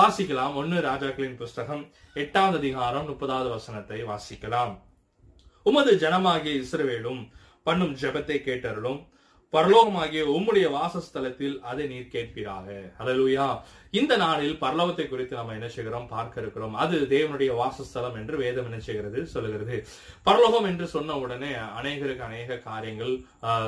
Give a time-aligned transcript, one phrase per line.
[0.00, 0.54] வாசிக்கலாம்.
[0.54, 1.82] ஒன்னு ராஜாக்களின் புஸ்தகம்
[2.14, 4.72] எட்டாவது அதிகாரம் முப்பதாவது வசனத்தை வாசிக்கலாம்.
[5.62, 7.22] உமது ஜனமாகிய இஸ்ரவேலும்
[7.62, 9.00] பண்ணும் ஜெபத்தை கேட்டருளும்.
[9.52, 12.66] பரலோகமாகிய உம்முடைய வாசஸ்தலத்தில் அதை நீர் கேட்பீராக.
[12.98, 13.46] ஹalleluya
[13.92, 16.06] இந்த நாளில் பரலோகத்தை குறித்து நம்ம என்ன செய்கிறோம்?
[16.08, 16.74] பார்க்க இருக்கிறோம்.
[16.74, 19.26] அது தேவனுடைய வாசஸ்தலம் என்று வேதம் என்ன செய்கிறது?
[19.26, 19.76] சொல்லுகிறது.
[20.26, 23.12] பரலோகம் என்று சொன்ன உடனே அநேகருக்கு அநேக காரியங்கள்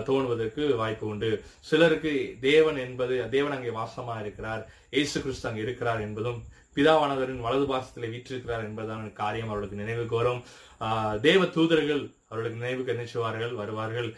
[0.06, 1.32] தோணுவதற்கு வாய்ப்பு உண்டு.
[1.62, 4.62] சிலருக்கு தேவன் என்பது தேவன் அங்கே வாசமா இருக்கிறார்.
[4.90, 6.40] இயேசு கிறிஸ்து அங்கே இருக்கிறார் என்பதும்
[6.76, 10.40] பிதாவானவரின் வலது பாசத்திலே வீற்றிருக்கிறார் என்பதான காரியம் அவர்களுக்கு நினைவுக்கு வரும்.
[10.80, 14.08] ஆஹ், தேவ தூதர்கள் அவர்களுக்கு நினைவுக்கு என்ன செய்வார்கள் வருவார்கள்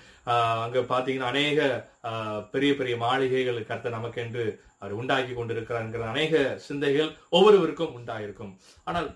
[0.63, 1.61] அங்க பாத்தீங்கன்னா அநேக
[2.03, 4.45] ஆஹ், பெரிய பெரிய மாளிகைகள் கத்த நமக்கு என்று
[4.79, 8.55] அவர் உண்டாக்கி கொண்டிருக்கிறார் அநேக சிந்தைகள் ஒவ்வொருவருக்கும் உண்டாயிருக்கும்.
[8.87, 9.09] ஆனால்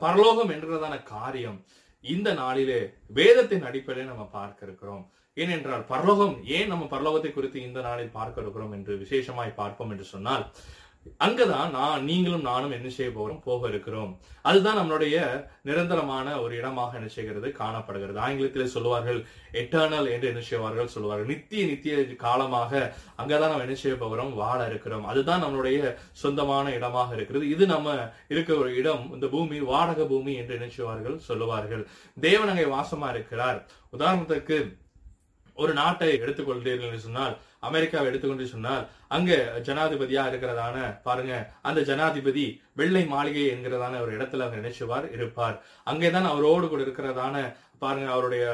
[0.00, 1.58] பரலோகம் என்றதான காரியம்
[2.04, 2.80] இந்த நாளிலே
[3.16, 5.04] வேதத்தின் அடிப்படையில் நம்ம பார்க்க இருக்கிறோம்
[5.36, 10.44] ஏனென்றால் பரலோகம் ஏன் நம்ம பரலோகத்தை குறித்து இந்த நாளில் பார்க்க இருக்கிறோம் என்று விசேஷமாய் பார்ப்போம் என்று சொன்னால்
[11.26, 14.10] அங்கதான் நான் நீங்களும் நானும் என்ன செய்ய போகிறோம் போக இருக்கிறோம்.
[14.42, 15.16] அதுதான் நம்மளுடைய
[15.68, 17.48] நிரந்தரமான ஒரு இடமாக என்ன செய்கிறது?
[17.52, 18.18] காணப்படுகிறது.
[18.18, 19.20] ஆங்கிலத்தில் சொல்லுவார்கள்
[19.62, 21.30] எட்டர்னல் என்று என்ன செய்வார்கள் சொல்லுவார்கள்.
[21.32, 22.72] நித்திய நித்திய காலமாக
[23.20, 25.04] அங்கதான் நம்ம என்ன செய்ய போகிறோம் வாழ இருக்கிறோம்.
[25.04, 27.46] அதுதான் நம்மளுடைய சொந்தமான இடமாக இருக்கிறது.
[27.48, 27.96] இது நம்ம
[28.28, 31.84] இருக்கிற ஒரு இடம் இந்த பூமி வாடக பூமி என்று என்ன செய்வார்கள் சொல்லுவார்கள்.
[32.20, 33.60] தேவன் அங்கே வாசமா இருக்கிறார்.
[33.96, 34.58] உதாரணத்துக்கு
[35.54, 43.06] ஒரு நாட்டை எடுத்துக்கொள்கிறீர்கள் என்று சொன்னால் அமெரிக்காவை எடுத்துக்கொண்டு சொன்னால் அங்க ஜனாதிபதியா இருக்கிறதான பாருங்க அந்த ஜனாதிபதி வெள்ளை
[43.06, 45.62] மாளிகை என்கிறதான ஒரு இடத்துல அவர் நினைச்சுவார் இருப்பார்.
[45.84, 48.44] அங்கேதான் அவரோடு கூட இருக்கிறதான பாருங்க அவருடைய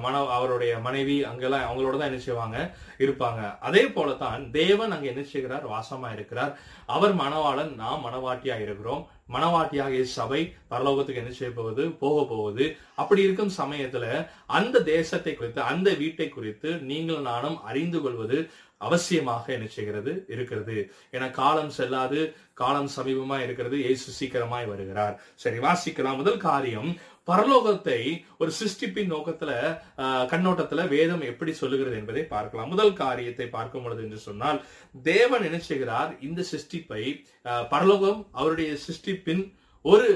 [0.00, 2.58] மன அவருடைய மனைவி அங்கெல்லாம் அவங்களோட தான் என்ன செய்வாங்க?
[2.98, 3.58] இருப்பாங்க.
[3.58, 5.66] அதே போலத்தான் தேவன் அங்க என்ன செய்கிறார்?
[5.74, 6.58] வாசமா இருக்கிறார்.
[6.86, 9.08] அவர் மணவாளன் நாம் மணவாட்டியா இருக்கிறோம்.
[9.32, 11.90] மணவாட்டியாகிய சபை பரலோகத்துக்கு என்ன செய்ய போகுது?
[12.02, 12.76] போக போகுது.
[12.94, 14.06] அப்படி இருக்கும் சமயத்துல
[14.46, 20.12] அந்த தேசத்தை குறித்து அந்த வீட்டை குறித்து நீங்கள் நானும் அறிந்து கொள்வது அவசியமாக என்ன செய்கிறது?
[20.28, 20.76] இருக்கிறது.
[21.10, 22.20] என காலம் செல்லாது.
[22.54, 23.76] காலம் சமீபமா இருக்கிறது.
[23.84, 25.14] இயேசு சீக்கிரமாய் வருகிறார்.
[25.34, 26.20] சரி வாசிக்கலாம்.
[26.22, 26.90] முதல் காரியம்
[27.26, 27.98] பரலோகத்தை
[28.38, 29.50] ஒரு சிருஷ்டிப்பின் நோக்கத்துல
[29.96, 32.68] ஆஹ், கண்ணோட்டத்துல வேதம் எப்படி சொல்லுகிறது என்பதை பார்க்கலாம்.
[32.68, 34.58] முதல் காரியத்தை பார்க்கும் பொழுது என்று சொன்னால்
[35.02, 36.16] தேவன் என்ன செய்கிறார்?
[36.20, 37.02] இந்த சிருஷ்டிப்பை
[37.44, 39.44] ஆஹ், பரலோகம் அவருடைய சிருஷ்டிப்பின்
[39.84, 40.08] ஒரு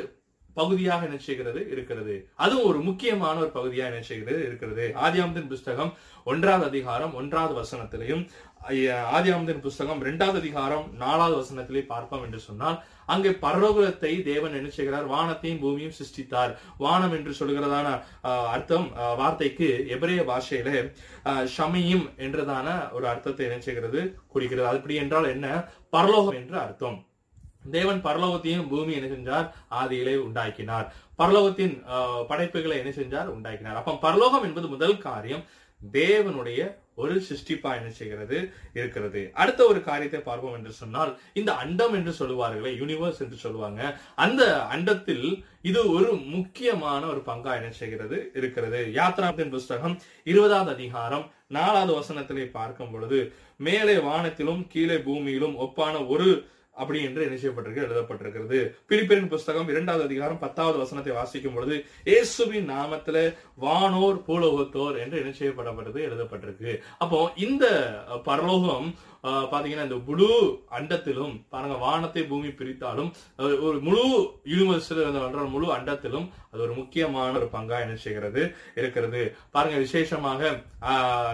[0.55, 1.71] பகுதியாக என்ன செய்கிறது?
[1.71, 2.15] இருக்கிறது.
[2.35, 4.45] அதுவும் ஒரு முக்கியமான ஒரு பகுதியாக என்ன செய்கிறது?
[4.45, 4.93] இருக்கிறது.
[5.03, 5.91] ஆதியாமத்தின் புஸ்தகம்
[6.25, 8.23] ஒன்றாவது அதிகாரம் ஒன்றாவது வசனத்திலையும்
[8.69, 15.07] ஐய- ஆதியாமத்தின் புஸ்தகம் இரண்டாவது அதிகாரம் நாலாவது வசனத்திலே பார்ப்போம் என்று சொன்னால் அங்கே பரலோகத்தை தேவன் என்ன செய்கிறார்?
[15.07, 16.53] வானத்தையும் பூமியும் சிருஷ்டித்தார்.
[16.79, 17.89] வானம் என்று சொல்கிறதான
[18.25, 18.87] ஆஹ், அர்த்தம்
[19.21, 20.71] வார்த்தைக்கு எபிரேய பாஷையில
[21.25, 24.01] ஆஹ், ஷமியும் என்றதான ஒரு அர்த்தத்தை என்ன செய்கிறது?
[24.27, 25.47] குறிக்கிறது அப்படி என்றால் என்ன?
[25.91, 26.99] பரலோகம் என்று அர்த்தம்.
[27.71, 29.47] தேவன் பரலோகத்தையும் பூமி என்ன செஞ்சார்?
[29.73, 30.89] ஆதியிலே உண்டாக்கினார்.
[31.19, 33.29] பரலோகத்தின் ஆஹ், படைப்புகளை என்ன செஞ்சார்?
[33.29, 33.77] உண்டாக்கினார்.
[33.77, 35.45] அப்ப பரலோகம் என்பது முதல் காரியம்.
[35.81, 36.61] தேவனுடைய
[36.97, 38.37] ஒரு சிருஷ்டிப்பா என்ன செய்கிறது?
[38.73, 39.31] இருக்கிறது.
[39.35, 43.81] அடுத்த ஒரு காரியத்தை பார்ப்போம் என்று சொன்னால் இந்த அண்டம் என்று சொல்லுவார்களே யூனிவர்ஸ் என்று சொல்லுவாங்க
[44.17, 44.43] அந்த
[44.75, 45.27] அண்டத்தில்
[45.63, 48.31] இது ஒரு முக்கியமான ஒரு பங்கா என்ன செய்கிறது?
[48.35, 48.81] இருக்கிறது.
[48.95, 53.19] யாத்ராத்தின் புஸ்தகம் இருபதாவது அதிகாரம் நாலாவது வசனத்திலே பார்க்கும் பொழுது
[53.57, 56.29] மேலே வானத்திலும் கீழே பூமியிலும் ஒப்பான ஒரு
[56.81, 58.59] அப்படி என்று என்ன செய்யப்பட்டிருக்கு எழுதப்பட்டிருக்கிறது.
[58.89, 61.77] பிலிப்பியரின் புஸ்தகம் இரண்டாவது அதிகாரம் பத்தாவது வசனத்தை வாசிக்கும் பொழுது
[62.11, 63.19] இயேசுவின் நாமத்துல
[63.67, 66.73] வானோர் பூலோகத்தோர் என்று நிச்சயப்படப்பட்டது எழுதப்பட்டிருக்கு.
[67.05, 67.67] அப்போ இந்த
[68.31, 68.89] பரலோகம்
[69.53, 70.29] பாத்தீங்கன்னா இந்த முழு
[70.79, 73.11] அண்டத்திலும் பாருங்க வானத்தை பூமி பிரித்தாலும்
[73.69, 74.05] ஒரு முழு
[74.53, 78.43] யூனிவர்சிட்டி முழு அண்டத்திலும் அது ஒரு முக்கியமான ஒரு பங்கா என்ன செய்கிறது
[78.81, 79.23] இருக்கிறது.
[79.51, 80.51] பாருங்க விசேஷமாக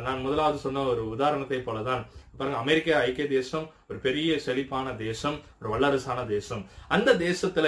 [0.06, 2.04] நான் முதலாவது சொன்ன ஒரு உதாரணத்தை போலதான்
[2.36, 6.62] பாருங்க அமெரிக்க ஐக்கிய தேசம் ஒரு பெரிய செழிப்பான தேசம் ஒரு வல்லரசான தேசம்.
[6.88, 7.66] அந்த தேசத்துல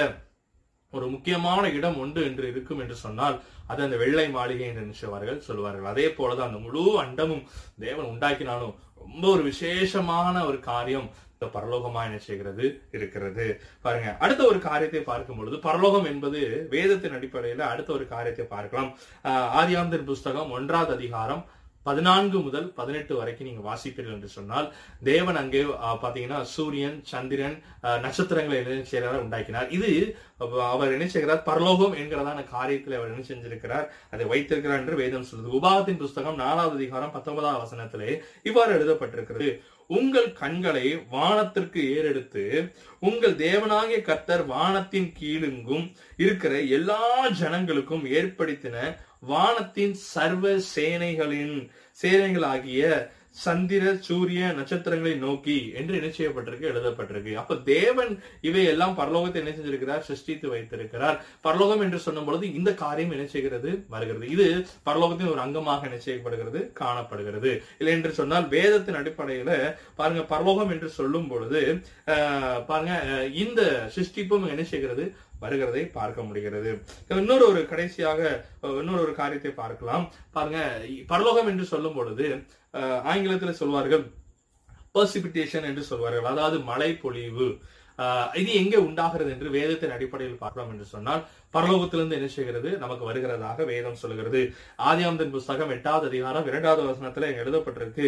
[0.92, 3.36] ஒரு முக்கியமான இடம் உண்டு என்று இருக்கும் என்று சொன்னால்
[3.66, 7.44] அது அந்த வெள்ளை மாளிகை என்று நினைச்சவார்கள் சொல்வார்கள் அதே போலதான் அந்த முழு அண்டமும்
[7.78, 8.74] தேவன் உண்டாக்கினாலும்
[9.12, 13.60] ரொம்ப ஒரு விசேஷமான ஒரு காரியம் இந்த பரலோகமா என்ன செய்கிறது இருக்கிறது.
[13.82, 18.90] பாருங்க அடுத்த ஒரு காரியத்தை பார்க்கும் பொழுது பரலோகம் என்பது வேதத்தின் அடிப்படையில அடுத்த ஒரு காரியத்தை பார்க்கலாம்.
[19.24, 21.42] ஆஹ் ஆதியாந்தின் புஸ்தகம் ஒன்றாவது அதிகாரம்
[21.88, 24.68] பதினான்கு முதல் பதினெட்டு வரைக்கும் நீங்க வாசிப்பீர்கள் என்று சொன்னால்
[25.10, 25.62] தேவன் அங்கே
[26.04, 27.56] பாத்தீங்கன்னா சூரியன் சந்திரன்
[28.04, 29.22] நட்சத்திரங்களை என்ன செய்கிறார்?
[29.24, 29.68] உண்டாக்கினார்.
[29.78, 29.90] இது
[30.74, 31.44] அவர் என்ன செய்கிறார்?
[31.50, 33.86] பரலோகம் என்கிறதான காரியத்தில் அவர் என்ன செஞ்சிருக்கிறார்?
[34.14, 35.54] அதை வைத்திருக்கிறார் என்று வேதம் சொல்லுது.
[35.60, 38.10] உபாகத்தின் புஸ்தகம் நாலாவது அதிகாரம் பத்தொன்பதாம் வசனத்திலே
[38.50, 39.50] இவ்வாறு எழுதப்பட்டிருக்கிறது.
[39.90, 42.44] உங்கள் கண்களை வானத்திற்கு ஏறெடுத்து
[43.08, 45.84] உங்கள் தேவனாகிய கர்த்தர் வானத்தின் கீழுங்கும்
[46.24, 47.02] இருக்கிற எல்லா
[47.40, 48.76] ஜனங்களுக்கும் ஏற்படுத்தின
[49.24, 51.56] வானத்தின் சர்வ சேனைகளின்
[51.98, 52.84] சேனைகளாகிய
[53.38, 57.32] சந்திர சூரிய நட்சத்திரங்களை நோக்கி என்று என்ன செய்யப்பட்டிருக்கு எழுதப்பட்டிருக்கு.
[57.40, 58.12] அப்ப தேவன்
[58.42, 60.04] இவை எல்லாம் பரலோகத்தை என்ன செஞ்சிருக்கிறார்?
[60.04, 61.16] சிருஷ்டித்து வைத்திருக்கிறார்.
[61.44, 63.72] பரலோகம் என்று சொல்லும் பொழுது இந்த காரியம் என்ன செய்கிறது?
[63.88, 64.28] வருகிறது.
[64.28, 64.46] இது
[64.86, 66.62] பரலோகத்தின் ஒரு அங்கமாக என்ன செய்யப்படுகிறது?
[66.80, 67.50] காணப்படுகிறது.
[67.80, 69.50] இல்லை என்று சொன்னால் வேதத்தின் அடிப்படையில
[69.96, 71.62] பாருங்க பரலோகம் என்று சொல்லும் பொழுது
[72.14, 73.60] ஆஹ், பாருங்க அஹ், இந்த
[73.96, 75.06] சிருஷ்டிப்பும் என்ன செய்கிறது?
[75.44, 76.72] வருகிறதை பார்க்க முடிகிறது.
[77.20, 78.20] இன்னொரு ஒரு கடைசியாக
[78.80, 80.04] இன்னொரு ஒரு காரியத்தை பார்க்கலாம்.
[80.36, 80.60] பாருங்க
[81.12, 82.26] பரலோகம் என்று சொல்லும் பொழுது
[83.12, 84.04] ஆங்கிலத்தில் சொல்வார்கள்
[84.96, 86.32] பர்சிபிட்டேஷன் என்று சொல்வார்கள்.
[86.32, 87.48] அதாவது மழை பொழிவு
[87.98, 91.20] ஆஹ் இது எங்கே உண்டாகிறது என்று வேதத்தின் அடிப்படையில் பார்க்கலாம் என்று சொன்னால்
[91.54, 92.70] பரலோகத்திலிருந்து என்ன செய்கிறது?
[92.82, 94.40] நமக்கு வருகிறதாக வேதம் சொல்லுகிறது.
[94.88, 98.06] ஆதியாந்தன் புஸ்தகம் எட்டாவது அதிகாரம் இரண்டாவது வசனத்துல எழுதப்பட்டிருக்கு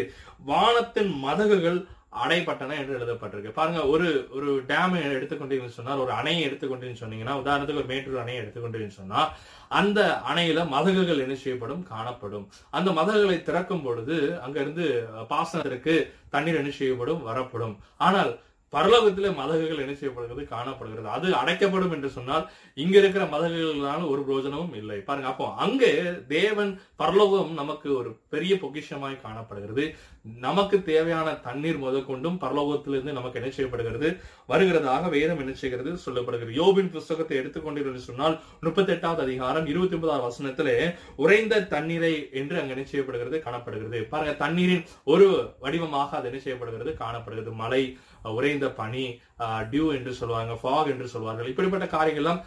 [0.50, 1.78] வானத்தின் மதகுகள்
[2.24, 3.50] அடைப்பட்டன என்று எழுதப்பட்டிருக்கு.
[3.50, 9.00] பாருங்க ஒரு ஒரு டேம் எடுத்துக்கொண்டீங்கன்னு சொன்னால் ஒரு அணையை எடுத்துக்கொண்டீங்கன்னு சொன்னீங்கன்னா உதாரணத்துக்கு ஒரு மேட்டூர் அணையை எடுத்துக்கொண்டீங்கன்னு
[9.02, 9.20] சொன்னா
[9.68, 11.82] அந்த அணையில மதகுகள் என்ன செய்யப்படும்?
[11.82, 12.48] காணப்படும்.
[12.70, 15.94] அந்த மதகுகளை திறக்கும் பொழுது அங்க இருந்து பாசனத்திற்கு
[16.30, 17.22] தண்ணீர் என்ன செய்யப்படும்?
[17.28, 17.76] வரப்படும்.
[17.96, 18.32] ஆனால்
[18.72, 21.08] பரலோகத்திலே மதகுகள் என்ன செய்யப்படுகிறது காணப்படுகிறது.
[21.08, 24.98] அது அடைக்கப்படும் என்று சொன்னால் இங்க இருக்கிற மதகுகளால ஒரு பிரயோஜனமும் இல்லை.
[24.98, 25.92] பாருங்க அப்போ அங்கே
[26.28, 29.94] தேவன் பரலோகம் நமக்கு ஒரு பெரிய பொக்கிஷமாய் காணப்படுகிறது.
[30.22, 34.08] நமக்கு தேவையான தண்ணீர் முதற்கொண்டும் பரலோகத்திலிருந்து நமக்கு என்ன செய்யப்படுகிறது?
[34.48, 35.92] வருகிறதாக வேதம் என்ன செய்கிறது?
[36.06, 36.52] சொல்லப்படுகிறது.
[36.62, 42.84] யோபின் புஸ்தகத்தை எடுத்துக்கொண்டீர்கள் சொன்னால் முப்பத்தி எட்டாவது அதிகாரம் இருபத்தி ஒன்பதாவது வசனத்திலே உறைந்த தண்ணீரை என்று அங்க என்ன
[42.84, 43.38] செய்யப்படுகிறது?
[43.38, 44.00] காணப்படுகிறது.
[44.04, 45.28] பாருங்க தண்ணீரின் ஒரு
[45.60, 46.94] வடிவமாக அது என்ன செய்யப்படுகிறது?
[46.94, 47.52] காணப்படுகிறது.
[47.52, 47.98] மலை
[48.32, 52.42] உறைந்த பனி டியூ என்று சொல்லுவாங்க ஃபாக் என்று சொல்வார்கள் இப்படிப்பட்ட காரியங்கள்லாம்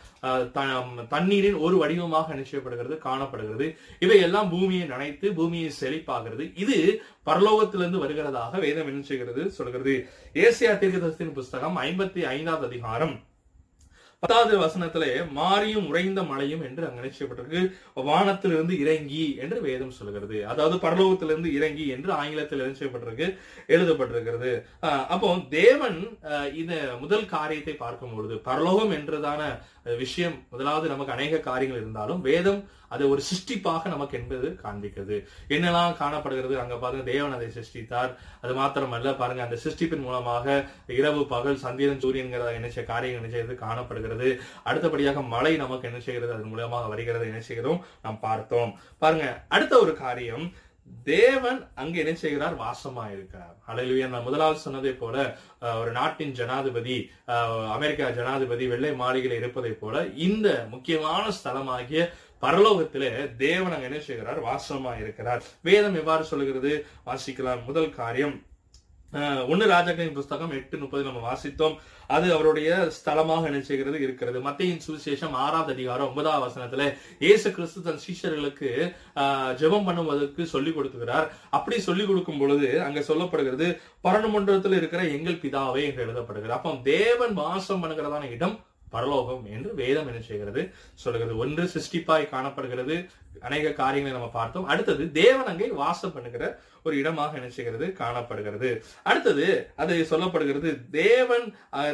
[0.51, 3.77] த- தண்ணீரின் ஒரு வடிவமாக நிச்சயப்படுகிறது காணப்படுகிறது.
[3.99, 6.51] இவையெல்லாம் பூமியை நனைத்து பூமியை செழிப்பாகிறது.
[6.55, 10.07] இது பரலோகத்திலிருந்து வருகிறதாக வேதம் என்ன செய்கிறது சொல்கிறது?
[10.33, 13.19] ஏசியா தீர்க்கதரிசியின் புஸ்தகம் ஐம்பத்தி ஐந்தாவது அதிகாரம்.
[14.23, 17.61] பத்தாவது வசனத்திலே மாறியும் உறைந்த மழையும் என்று அங்க நிச்சயப்பட்டிருக்கு
[18.07, 23.27] வானத்திலிருந்து இறங்கி என்று வேதம் சொல்கிறது அதாவது பரலோகத்திலிருந்து இறங்கி என்று ஆங்கிலத்தில் என்ன செய்யப்பட்டிருக்கு?
[23.67, 24.51] எழுதப்பட்டிருக்கிறது.
[25.13, 25.97] அப்போ தேவன்
[26.53, 26.73] இந்த
[27.03, 29.41] முதல் காரியத்தை பார்க்கும் பொழுது பரலோகம் என்றதான
[29.95, 35.25] விஷயம் முதலாவது நமக்கு அநேக காரியங்கள் இருந்தாலும் வேதம் அதை ஒரு சிருஷ்டிப்பாக நமக்கு என்பது காண்பிக்கிறது.
[35.47, 36.59] என்னெல்லாம் காணப்படுகிறது?
[36.59, 38.15] அங்க பாருங்க தேவன் அதை சிருஷ்டித்தார்.
[38.41, 43.55] அது மாத்திரமல்ல பாருங்க அந்த சிருஷ்டிப்பின் மூலமாக இரவு பகல் சந்திரன் சூரியன்கிற என்ன செய்ய காரியங்கள் என்ன செய்யறது?
[43.55, 44.41] காணப்படுகிறது.
[44.63, 46.33] அடுத்தபடியாக மழை நமக்கு என்ன செய்கிறது?
[46.33, 47.25] அதன் மூலமாக வருகிறது.
[47.25, 47.85] என்ன செய்கிறோம்?
[48.01, 48.79] நாம் பார்த்தோம்.
[48.97, 50.53] பாருங்க அடுத்த ஒரு காரியம்
[51.05, 52.55] தேவன் அங்கு என்ன செய்கிறார்?
[52.59, 53.53] வாசமா இருக்கிறார்.
[53.67, 55.15] அலையிலுயா நான் முதலாவது சொன்னதை போல
[55.61, 56.97] அஹ், ஒரு நாட்டின் ஜனாதிபதி
[57.27, 62.01] அஹ், அமெரிக்கா ஜனாதிபதி வெள்ளை மாளிகையில் இருப்பதை போல இந்த முக்கியமான ஸ்தலமாகிய
[62.43, 64.39] பரலோகத்திலே தேவன் அங்க என்ன செய்கிறார்?
[64.43, 65.41] வாசமா இருக்கிறார்.
[65.61, 66.71] வேதம் எவ்வாறு சொல்லுகிறது?
[67.05, 67.65] வாசிக்கலாம்.
[67.65, 68.35] முதல் காரியம்
[69.47, 71.75] ஒன்னு ராஜாக்களின் புஸ்தகம் எட்டு முப்பது நம்ம வாசித்தோம்.
[72.09, 74.37] அது அவருடைய ஸ்தலமாக நினைச்சுகிறது இருக்கிறது.
[74.41, 76.85] மத்தியின் சுவிசேஷம் ஆறாவது அதிகாரம் ஒன்பதாவது வசனத்துல
[77.21, 78.69] இயேசு கிறிஸ்து தன் சீஷர்களுக்கு
[79.21, 83.67] ஆஹ், ஜெபம் பண்ணுவதற்கு சொல்லிக் கொடுத்துக்கிறார் அப்படி சொல்லிக் கொடுக்கும் பொழுது அங்க சொல்லப்படுகிறது
[84.01, 86.57] பரணமன்றத்தில் இருக்கிற எங்கள் பிதாவே என்று எழுதப்படுகிறது.
[86.57, 88.57] அப்போ தேவன் வாசம் பண்ணுகிறதான இடம்
[88.91, 90.61] பரலோகம் என்று வேதம் என்ன செய்கிறது?
[90.95, 91.35] சொல்லுகிறது.
[91.37, 92.95] ஒன்று சிருஷ்டிப்பாய் காணப்படுகிறது.
[93.41, 94.65] அநேக காரியங்களை நம்ம பார்த்தோம்.
[94.65, 96.43] அடுத்தது தேவன் அங்கே வாசம் பண்ணுகிற
[96.85, 97.85] ஒரு இடமாக என்ன செய்கிறது?
[97.93, 98.69] காணப்படுகிறது.
[99.03, 99.45] அடுத்தது
[99.75, 101.45] அது சொல்லப்படுகிறது தேவன்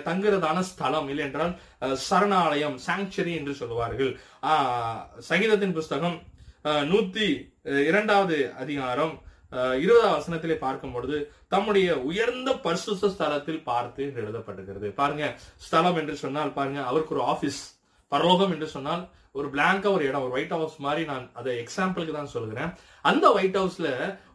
[0.07, 1.53] தங்குறதான ஸ்தலம் இல்லை என்றால்
[2.05, 4.11] சரணாலயம் சாங்சரி என்று சொல்லுவார்கள்.
[4.43, 6.17] ஆஹ், சங்கீதத்தின் புஸ்தகம்
[6.89, 7.27] நூத்தி
[7.85, 9.15] இரண்டாவது அதிகாரம்
[9.55, 11.17] இருபதாம் வசனத்திலே பார்க்கும் பொழுது
[11.47, 14.89] தம்முடைய உயர்ந்த பரிசுத்த ஸ்தலத்தில் பார்த்து என்று எழுதப்பட்டிருக்கிறது.
[14.93, 15.25] பாருங்க
[15.57, 17.61] ஸ்தலம் என்று சொன்னால் பாருங்க அவருக்கு ஒரு ஆபீஸ்
[18.13, 19.03] பரலோகம் என்று சொன்னால்
[19.39, 22.69] ஒரு பிளாங்கா ஒரு இடம் ஒரு ஒயிட் ஹவுஸ் மாதிரி நான் அதை எக்ஸாம்பிளுக்கு தான் சொல்கிறேன்
[23.09, 23.87] அந்த ஒயிட் ஹவுஸ்ல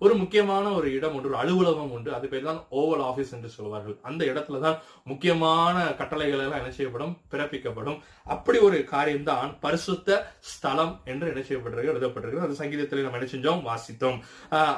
[0.05, 2.11] ஒரு முக்கியமான ஒரு இடம் உண்டு ஒரு அலுவலகம் உண்டு.
[2.17, 3.97] அது பேர் தான் ஓவல் ஆஃபீஸ் என்று சொல்வார்கள்.
[4.09, 4.77] அந்த இடத்துல தான்
[5.13, 7.17] முக்கியமான கட்டளைகள் எல்லாம் என்ன செய்யப்படும்?
[7.33, 7.99] பிறப்பிக்கப்படும்.
[8.35, 10.21] அப்படி ஒரு காரியம்தான் பரிசுத்த
[10.53, 13.67] ஸ்தலம் என்று என்ன செய்யப்பட்டிருக்கு எழுதப்பட்டிருக்கு அது சங்கீதத்திலே நம்ம என்ன செஞ்சோம்?
[13.71, 14.21] வாசித்தோம்.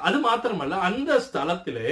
[0.09, 1.89] அது மாத்திரமல்ல அந்த ஸ்தலத்திலே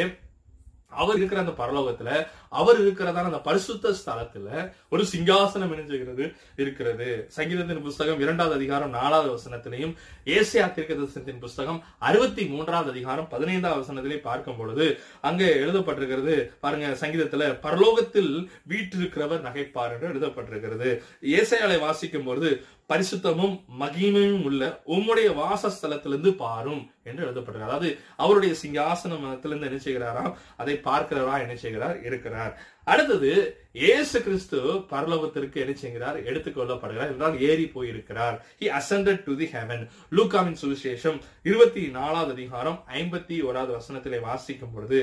[0.91, 7.25] அவர் இருக்கிற அந்த பரலோகத்துல அவர் இருக்கிறதான அந்த பரிசுத்த ஸ்தலத்துல ஒரு சிங்காசனம் இணைஞ்சுகிறது இருக்கிறது.
[7.29, 9.95] சங்கீதத்தின் புஸ்தகம் இரண்டாவது அதிகாரம் நாலாவது வசனத்திலையும்
[10.25, 18.49] ஏசியா தீர்க்கதரிசனத்தின் புஸ்தகம் அறுபத்தி மூன்றாவது அதிகாரம் பதினைந்தாவது வசனத்திலே பார்க்கும் பொழுது அங்க எழுதப்பட்டிருக்கிறது பாருங்க சங்கீதத்துல பரலோகத்தில்
[18.69, 21.03] வீற்றிருக்கிறவர் நகைப்பார் என்று எழுதப்பட்டிருக்கிறது.
[21.23, 24.63] ஏசையாலை வாசிக்கும் பொழுது பரிசுத்தமும் மகிமையும் உள்ள
[24.95, 30.33] உம்முடைய வாசஸ்தலத்திலிருந்து பாரும் என்று எழுதப்படுகிறார் அதாவது அவருடைய சிங்காசனத்திலிருந்து என்ன செய்கிறாராம்?
[30.57, 31.97] அதை பார்க்கிறவரா என்ன செய்கிறார்?
[32.03, 32.53] இருக்கிறார்.
[32.85, 33.31] அடுத்தது
[33.73, 34.59] இயேசு கிறிஸ்து
[34.93, 36.17] பரலோகத்திற்கு என்ன செய்கிறார்?
[36.29, 38.37] எடுத்துக்கொள்ளப்படுகிறார் என்றால் ஏறி போயிருக்கிறார்.
[38.61, 39.83] He ascended to the heaven
[40.17, 45.01] லூக்காவின் சுவிசேஷம் இருபத்தி நாலாவது அதிகாரம் ஐம்பத்தி ஓராவது வசனத்திலே வாசிக்கும் பொழுது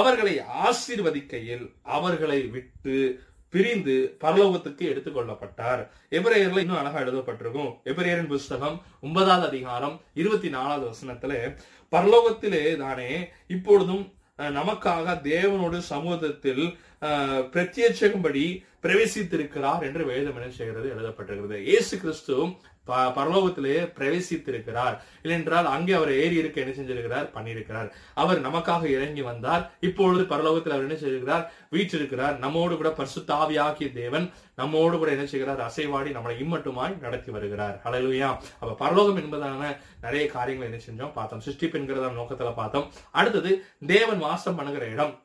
[0.00, 0.34] அவர்களை
[0.66, 2.96] ஆசீர்வதிக்கையில் அவர்களை விட்டு
[3.54, 5.80] பிரிந்து பரலோகத்துக்கு எடுத்துக்கொள்ளப்பட்டார்.
[6.12, 7.70] எபிரேயர்ல இன்னும் அழகா எழுதப்பட்டிருக்கும்.
[7.84, 11.32] எபிரேயரின் புஸ்தகம் ஒன்பதாவது அதிகாரம் இருபத்தி நாலாவது வசனத்துல
[11.92, 13.10] பரலோகத்திலே தானே
[13.48, 14.04] இப்பொழுதும்
[14.38, 16.64] அஹ், நமக்காக தேவனோடு சமூகத்தில்
[17.02, 18.44] அஹ், பிரத்யட்சகும்படி
[18.84, 20.86] பிரவேசித்திருக்கிறார் என்று வேதம் என்ன செய்கிறது?
[20.94, 21.58] எழுதப்பட்டிருக்கிறது.
[21.64, 22.36] இயேசு கிறிஸ்து
[22.90, 24.98] பரலோகத்திலேயே பிரவேசித்திருக்கிறார்.
[25.22, 27.30] இல்லைன்றால் அங்கே அவர் ஏறி இருக்க என்ன செஞ்சிருக்கிறார்?
[27.34, 27.90] பண்ணியிருக்கிறார்.
[28.14, 29.70] அவர் நமக்காக இறங்கி வந்தார்.
[29.80, 31.52] இப்பொழுது பரலோகத்தில் அவர் என்ன செய்திருக்கிறார்?
[31.70, 32.38] வீற்றிருக்கிறார்.
[32.38, 35.72] நம்மோடு கூட பரிசுத்தாவியாகிய தேவன் நம்மோடு கூட என்ன செய்கிறார்?
[35.72, 37.80] அசைவாடி நம்மளை இம்மட்டுமாய் நடத்தி வருகிறார்.
[37.84, 38.38] ஹalleluya.
[38.60, 41.12] அப்ப பரலோகம் என்பதான நிறைய காரியங்களை என்ன செஞ்சோம்?
[41.12, 41.42] பார்த்தோம்.
[41.44, 42.90] சிருஷ்டிப்பு என்கிறத நோக்கத்துல பார்த்தோம்.
[43.10, 45.22] அடுத்தது தேவன் வாசம் பண்ணுகிற இடம்.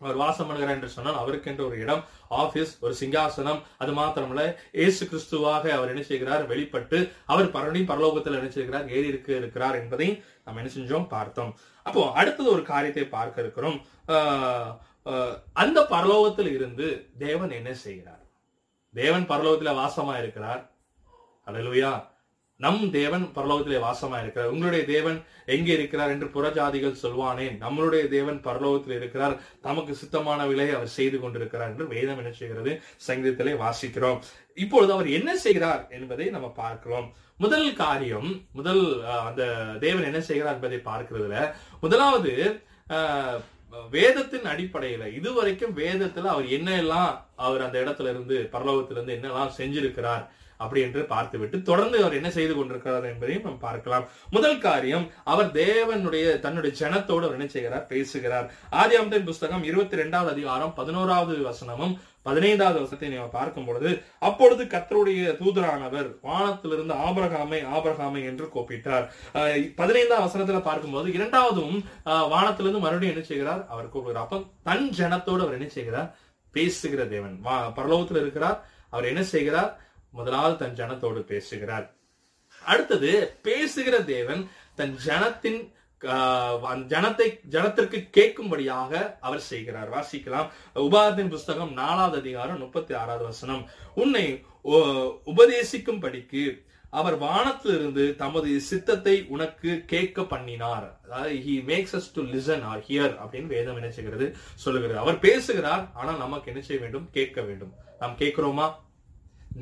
[0.00, 3.60] அவர் வாசம் பண்ணுகிறார் என்று சொன்னால் அவருக்கென்று ஒரு இடம் ஆபீஸ் ஒரு சிங்காசனம்.
[3.78, 6.46] அது மாத்திரமல்ல ஏசு கிறிஸ்துவாக அவர் என்ன செய்கிறார்?
[6.46, 8.88] வெளிப்பட்டு அவர் பரவனையும் பரலோகத்தில் என்ன செய்கிறார்?
[8.88, 10.08] ஏறி இருக்க இருக்கிறார் என்பதை
[10.44, 11.08] நாம் என்ன செஞ்சோம்?
[11.08, 11.52] பார்த்தோம்.
[11.86, 13.78] அப்போ அடுத்தது ஒரு காரியத்தை பார்க்க இருக்கிறோம்.
[14.08, 14.72] ஆஹ்,
[15.52, 16.86] அந்த பரலோகத்தில் இருந்து
[17.18, 18.24] தேவன் என்ன செய்கிறார்?
[18.94, 20.62] தேவன் பரலோகத்துல வாசமா இருக்கிறார்.
[21.46, 21.92] அல்லேலூயா
[22.60, 24.50] நம் தேவன் பரலோகத்திலே வாசமா இருக்கிறார்.
[24.52, 29.34] உங்களுடைய தேவன் எங்கே இருக்கிறார் என்று புறஜாதிகள் சொல்வானேன் நம்மளுடைய தேவன் பரலோகத்தில் இருக்கிறார்.
[29.60, 32.72] தமக்கு சித்தமான விலையை அவர் செய்து கொண்டிருக்கிறார் என்று வேதம் என்ன செய்கிறது?
[33.06, 34.18] சங்கீதத்திலே வாசிக்கிறோம்.
[34.58, 37.08] இப்பொழுது அவர் என்ன செய்கிறார் என்பதை நம்ம பார்க்கிறோம்.
[37.38, 39.42] முதல் காரியம் முதல் அஹ், அந்த
[39.80, 41.36] தேவன் என்ன செய்கிறார் என்பதை பார்க்கிறதுல
[41.82, 42.32] முதலாவது
[43.92, 50.24] வேதத்தின் அடிப்படையில இதுவரைக்கும் வேதத்துல அவர் என்ன எல்லாம் அவர் அந்த இடத்துல இருந்து பரலோகத்திலிருந்து என்னெல்லாம் செஞ்சிருக்கிறார்
[50.60, 54.08] அப்படி என்று பார்த்துவிட்டு தொடர்ந்து அவர் என்ன செய்து கொண்டிருக்கிறார் என்பதையும் நாம் பார்க்கலாம்.
[54.30, 57.86] முதல் காரியம் அவர் தேவனுடைய தன்னுடைய ஜனத்தோடு அவர் என்ன செய்கிறார்?
[57.86, 58.52] பேசுகிறார்.
[58.70, 65.36] ஆதி அம்தன் புஸ்தகம் இருபத்தி ரெண்டாவது அதிகாரம் பதினோராவது வசனமும் பதினைந்தாவது வருஷத்தை நீங்க பார்க்கும் பொழுது அப்பொழுது கத்தருடைய
[65.36, 69.08] தூதரானவர் வானத்திலிருந்து ஆபரகாமை ஆபரகாமை என்று கூப்பிட்டார்.
[69.34, 73.66] அஹ் பதினைந்தாம் வசனத்துல பார்க்கும்போது இரண்டாவதும் வானத்திலிருந்து மறுபடியும் என்ன செய்கிறார்?
[73.68, 74.22] அவர் கூப்பிடுகிறார்.
[74.22, 76.16] அப்ப தன் ஜனத்தோடு அவர் என்ன செய்கிறார்?
[76.52, 78.68] பேசுகிற தேவன் வா- பரலோகத்தில் இருக்கிறார்.
[78.90, 79.80] அவர் என்ன செய்கிறார்?
[80.12, 81.94] முதலாவது தன் ஜனத்தோடு பேசுகிறார்.
[82.64, 89.90] அடுத்தது பேசுகிற தேவன் தன் ஜனத்தின் ஜனத்தை ஜனத்திற்கு கேட்கும்படியாக அவர் செய்கிறார்.
[89.90, 90.50] வாசிக்கலாம்.
[90.74, 93.68] உபாதத்தின் புஸ்தகம் நாலாவது அதிகாரம் முப்பத்தி ஆறாவது வசனம்.
[93.94, 101.00] உன்னை உ- உபதேசிக்கும்படிக்கு அவர் வானத்திலிருந்து தமது சித்தத்தை உனக்கு கேட்க பண்ணினார்.
[101.04, 104.36] அதாவது he makes us to listen or hear அப்படின்னு வேதம் என்ன செய்கிறது?
[104.54, 104.98] சொல்லுகிறது.
[104.98, 107.08] அவர் பேசுகிறார் ஆனால் நமக்கு என்ன செய்ய வேண்டும்?
[107.10, 107.72] கேட்க வேண்டும்.
[107.98, 108.74] நாம் கேட்கிறோமா?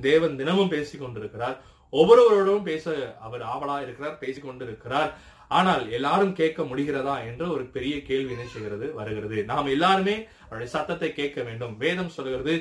[0.02, 1.58] தேவன் தினமும் பேசிக் கொண்டிருக்கிறார்
[1.92, 2.94] ஒவ்வொருவரோடும் பேச
[3.26, 5.10] அவர் ஆவலா இருக்கிறார் பேசிக்கொண்டு இருக்கிறார்
[5.58, 8.86] ஆனால் எல்லாரும் கேட்க முடிகிறதா என்ற ஒரு பெரிய கேள்வி என்ன செய்கிறது?
[8.98, 9.36] வருகிறது.
[9.50, 11.72] நாம் எல்லாருமே அவருடைய சத்தத்தை கேட்க வேண்டும்.
[11.84, 12.52] வேதம் சொல்கிறது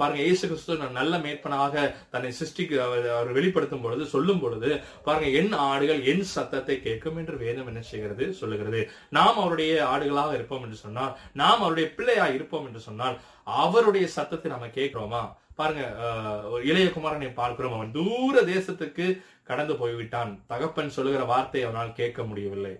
[0.00, 4.70] பாருங்க இயேசு கிறிஸ்து நல்ல மேற்பனாக தன்னை சிருஷ்டிக்கு அவர் அவர் வெளிப்படுத்தும் பொழுது சொல்லும் பொழுது
[5.06, 8.26] பாருங்க என் ஆடுகள் என் சத்தத்தை கேட்கும் என்று வேதம் என்ன செய்கிறது?
[8.40, 8.82] சொல்லுகிறது.
[9.18, 13.18] நாம் அவருடைய ஆடுகளாக இருப்போம் என்று சொன்னால் நாம் அவருடைய பிள்ளையா இருப்போம் என்று சொன்னால்
[13.62, 15.24] அவருடைய சத்தத்தை நம்ம கேட்கிறோமா?
[15.58, 19.06] பாருங்க ஆஹ், ஒரு இளைய குமாரனை பார்க்கிறோம் அவன் தூர தேசத்துக்கு
[19.42, 20.32] கடந்து போய்விட்டான்.
[20.46, 22.74] தகப்பன் சொல்லுகிற வார்த்தை அவனால் கேட்க முடியவில்லை.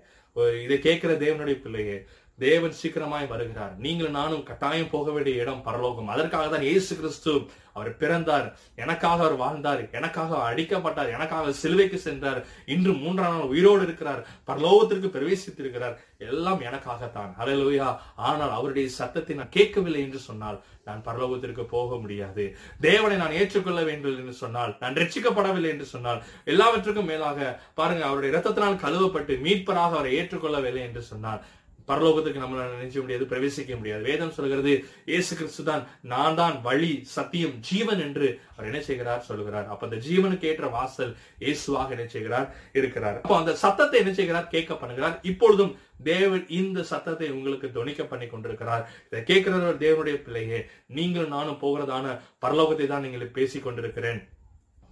[0.63, 1.97] இதை கேட்கிற தேவனுடைய பிள்ளையே
[2.39, 3.75] தேவன் சீக்கிரமாய் வருகிறார்.
[3.85, 6.11] நீங்களும் நானும் கட்டாயம் போக வேண்டிய இடம் பரலோகம்.
[6.15, 7.33] அதற்காக தான் இயேசு கிறிஸ்து
[7.77, 8.47] அவர் பிறந்தார்.
[8.83, 9.83] எனக்காக அவர் வாழ்ந்தார்.
[9.99, 11.11] எனக்காக அவர் அடிக்கப்பட்டார்.
[11.17, 12.41] எனக்காக சிலுவைக்கு சென்றார்.
[12.75, 14.23] இன்று மூன்றாம் நாள் உயிரோடு இருக்கிறார்.
[14.51, 15.97] பரலோகத்திற்கு பிரவேசித்திருக்கிறார்.
[16.31, 17.89] எல்லாம் எனக்காகத்தான் ஹalleluya
[18.29, 22.45] ஆனால் அவருடைய சத்தத்தை நான் கேட்கவில்லை என்று சொன்னால் நான் பரலோகத்திற்கு போக முடியாது.
[22.81, 27.49] தேவனை நான் ஏற்றுக்கொள்ள வேண்டும் என்று சொன்னால் நான் ரட்சிக்கப்படவில்லை என்று சொன்னால் எல்லாவற்றுக்கும் மேலாக
[27.81, 31.43] பாருங்க அவருடைய இரத்தத்தினால் கழுவப்பட்டு மீட்பராக அவரை ஏற்றுக்கொள்ளவில்லை என்று சொன்னால்
[31.89, 34.03] பரலோகத்துக்கு நம்மளால நினைச்ச முடியாது பிரவேசிக்க முடியாது.
[34.09, 34.73] வேதம் சொல்கிறது
[35.11, 39.25] இயேசு கிறிஸ்து தான் நான் தான் வழி சத்தியம் ஜீவன் என்று அவர் என்ன செய்கிறார்?
[39.27, 39.67] சொல்லுகிறார்.
[39.69, 41.13] அப்ப அந்த ஜீவனுக்கு ஏற்ற வாசல்
[41.43, 42.47] இயேசுவாக என்ன செய்கிறார்?
[42.75, 43.19] இருக்கிறார்.
[43.21, 44.49] அப்போ அந்த சத்தத்தை என்ன செய்கிறார்?
[44.51, 45.73] கேட்க பண்ணுகிறார் இப்பொழுதும்
[46.07, 48.83] தேவன் இந்த சத்தத்தை உங்களுக்கு துணிக்க பண்ணி கொண்டிருக்கிறார்.
[49.07, 52.07] இதை கேட்கிறவர் தேவனுடைய பிள்ளையே நீங்களும் நானும் போகிறதான
[52.43, 54.21] பரலோகத்தை தான் நீங்கள் பேசிக் கொண்டிருக்கிறேன்.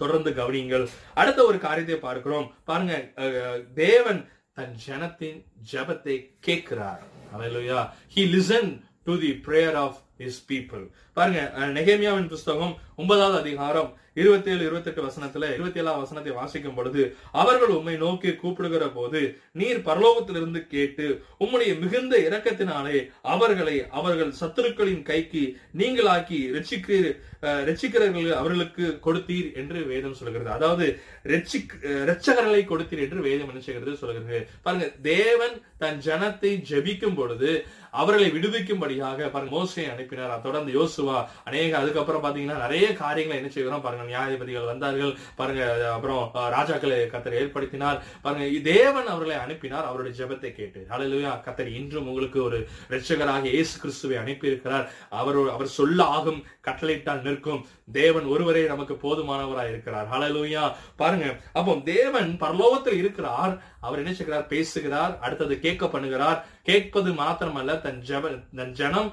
[0.01, 0.85] தொடர்ந்து கவனியுங்கள்.
[1.15, 2.47] அடுத்த ஒரு காரியத்தை பார்க்கிறோம்.
[2.65, 4.21] பாருங்க அஹ், தேவன்
[4.58, 5.40] தன் ஜனத்தின்
[5.72, 6.16] ஜெபத்தை
[6.48, 7.80] கேட்கிறார் ஹalleluya
[8.16, 8.72] he listened
[9.08, 10.85] to the prayer of his people
[11.17, 11.41] பாருங்க
[11.77, 17.03] நெகேமியாவின் புஸ்தகம் ஒன்பதாவது அதிகாரம் இருபத்தி ஏழு இருபத்தி எட்டு வசனத்துல இருபத்தி ஏழாம் வசனத்தை வாசிக்கும் பொழுது
[17.41, 19.21] அவர்கள் உண்மை நோக்கி கூப்பிடுகிற போது
[19.59, 21.07] நீர் பரலோகத்திலிருந்து கேட்டு
[21.41, 22.99] உம்முடைய மிகுந்த இரக்கத்தினாலே
[23.33, 25.43] அவர்களை அவர்கள் சத்துருக்களின் கைக்கு
[25.81, 27.11] நீங்களாக்கி ரட்சிக்கிறீர்
[27.45, 30.49] அஹ், ரட்சிக்கிறவர்கள் அவர்களுக்கு கொடுத்தீர் என்று வேதம் சொல்கிறது.
[30.51, 30.87] அதாவது
[31.33, 34.39] ரட்சிக் அஹ், ரட்சகர்களை கொடுத்தீர் என்று வேதம் என்ன செய்கிறது சொல்கிறது.
[34.65, 37.51] பாருங்க தேவன் தன் ஜனத்தை ஜபிக்கும் பொழுது
[37.95, 40.37] அவர்களை விடுவிக்கும்படியாக பாருங்க மோசை அனுப்பி அனுப்பினார்.
[40.37, 44.05] அதோட அந்த யோசுவா அநேக அதுக்கப்புறம் பாத்தீங்கன்னா நிறைய காரியங்களை என்ன செய்கிறோம் பாருங்க.
[44.13, 45.13] நியாயாதிபதிகள் வந்தார்கள்.
[45.35, 47.99] பாருங்க அப்புறம் ராஜாக்களை கத்தர் ஏற்படுத்தினார்.
[48.23, 49.85] பாருங்க தேவன் அவர்களை அனுப்பினார்.
[49.85, 50.87] அவருடைய ஜெபத்தை கேட்டு.
[50.91, 51.33] ஹalleluya.
[51.47, 54.87] கத்தர் இன்றும் உங்களுக்கு ஒரு ரட்சகராக இயேசு கிறிஸ்துவை அனுப்பியிருக்கிறார்.
[55.11, 57.67] அவர் அவர் சொல்ல ஆகும் கட்டளையிட்டால் நிற்கும்.
[57.93, 60.09] தேவன் ஒருவரே நமக்கு போதுமானவராய் இருக்கிறார்.
[60.13, 60.73] ஹalleluya.
[60.97, 63.55] பாருங்க அப்போ தேவன் பரலோகத்தில் இருக்கிறார்.
[63.81, 64.47] அவர் என்ன செய்கிறார்?
[64.47, 65.19] பேசுகிறார்.
[65.21, 68.25] அடுத்தது கேட்க பண்ணுகிறார் கேட்பது மாத்திரமல்ல தன் ஜப
[68.57, 69.11] தன் ஜனம்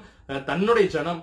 [0.50, 1.20] தன்னுடைய ஜனம்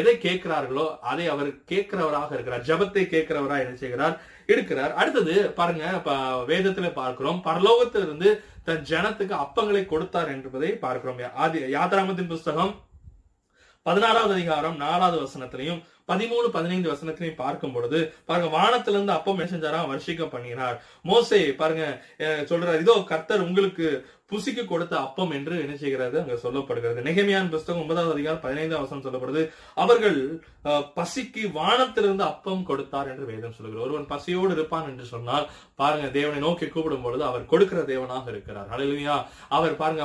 [0.00, 2.66] எதை கேட்கிறார்களோ அதை அவர் கேட்கிறவராக இருக்கிறார்.
[2.68, 4.14] ஜெபத்தை கேட்கிறவராக என்ன செய்கிறார்?
[4.46, 4.92] இருக்கிறார்.
[5.00, 5.84] அடுத்தது பாருங்க
[6.50, 7.40] வேதத்துல பார்க்கிறோம்.
[7.44, 8.30] பரலோகத்திலிருந்து
[8.68, 11.20] தன் ஜனத்துக்கு அப்பங்களை கொடுத்தார் என்பதை பார்க்கிறோம்.
[11.44, 12.72] ஆதி யாத்ராமத்தின் புஸ்தகம்
[13.86, 19.92] பதினாறாவது அதிகாரம் நாலாவது வசனத்திலையும் பதிமூணு பதினைந்து வசனத்திலையும் பார்க்கும் பொழுது பாருங்க வானத்திலிருந்து இருந்து என்ன செஞ்சாராம்
[20.34, 20.76] பண்ணினார்.
[21.10, 21.84] மோசே பாருங்க
[22.50, 23.86] சொல்றாரு சொல்றார் இதோ கர்த்தர் உங்களுக்கு
[24.32, 27.00] புசிக்கு கொடுத்த அப்பம் என்று என்ன செய்கிறது அங்க சொல்லப்படுகிறது.
[27.08, 29.42] நெகமியான் புஸ்தகம் ஒன்பதாவது அதிகாரம் பதினைந்தாம் வசனம் சொல்லப்படுது
[29.82, 30.18] அவர்கள்
[30.98, 33.84] பசிக்கு வானத்திலிருந்து அப்பம் கொடுத்தார் என்று வேதம் சொல்லுகிறது.
[33.86, 35.48] ஒருவன் பசியோடு இருப்பான் என்று சொன்னால்
[35.80, 38.70] பாருங்க தேவனை நோக்கி கூப்பிடும் பொழுது அவர் கொடுக்கிற தேவனாக இருக்கிறார்.
[38.72, 39.16] ஹalleluya.
[39.58, 40.04] அவர் பாருங்க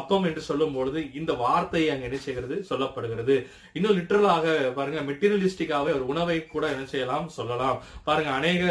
[0.00, 2.58] அப்பம் என்று சொல்லும் பொழுது இந்த வார்த்தையை அங்க என்ன செய்கிறது?
[2.70, 3.36] சொல்லப்படுகிறது.
[3.78, 4.46] இன்னும் லிட்டரலாக
[4.78, 7.78] பாருங்க மெட்டீரியலிஸ்டிக்காவே ஒரு உணவை கூட என்ன செய்யலாம் சொல்லலாம்.
[8.06, 8.62] பாருங்க அநேக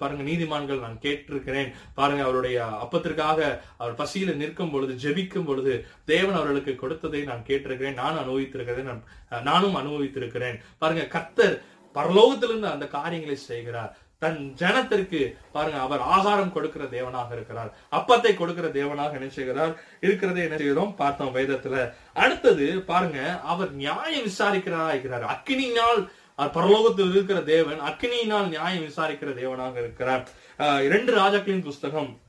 [0.00, 1.70] பாருங்க நீதிமான்கள் நான் கேட்டிருக்கிறேன்.
[1.98, 3.40] பாருங்க அவருடைய அப்பத்திற்காக
[3.78, 5.72] அவர் பசியில நிற்கும் பொழுது ஜெபிக்கும் பொழுது
[6.12, 8.00] தேவன் அவர்களுக்கு கொடுத்ததை நான் கேட்டிருக்கிறேன்.
[8.02, 9.04] நான் அனுபவித்திருக்கிறேன் நான்
[9.50, 10.58] நானும் அனுபவித்திருக்கிறேன்.
[10.78, 11.56] பாருங்க கர்த்தர்
[11.98, 13.92] பரலோகத்திலிருந்து அந்த காரியங்களை செய்கிறார்.
[14.18, 17.74] தன் ஜனத்திற்கு பாருங்க அவர் ஆகாரம் கொடுக்கிற தேவனாக இருக்கிறார்.
[17.90, 20.94] அப்பத்தை கொடுக்கிற தேவனாக நினைச்சுகிறார் இருக்கிறதே இருக்கிறதை என்ன செய்கிறோம்?
[20.94, 21.94] பார்த்தோம் வேதத்துல.
[22.14, 25.24] அடுத்தது பாருங்க அவர் நியாயம் விசாரிக்கிறதா இருக்கிறார்.
[25.24, 26.08] அக்கினியினால்
[26.38, 30.28] பரலோகத்தில் இருக்கிற தேவன் அக்கினியினால் நியாயம் விசாரிக்கிற தேவனாக இருக்கிறார்.
[30.58, 32.20] ஆஹ் இரண்டு ராஜாக்களின் புஸ்தகம்.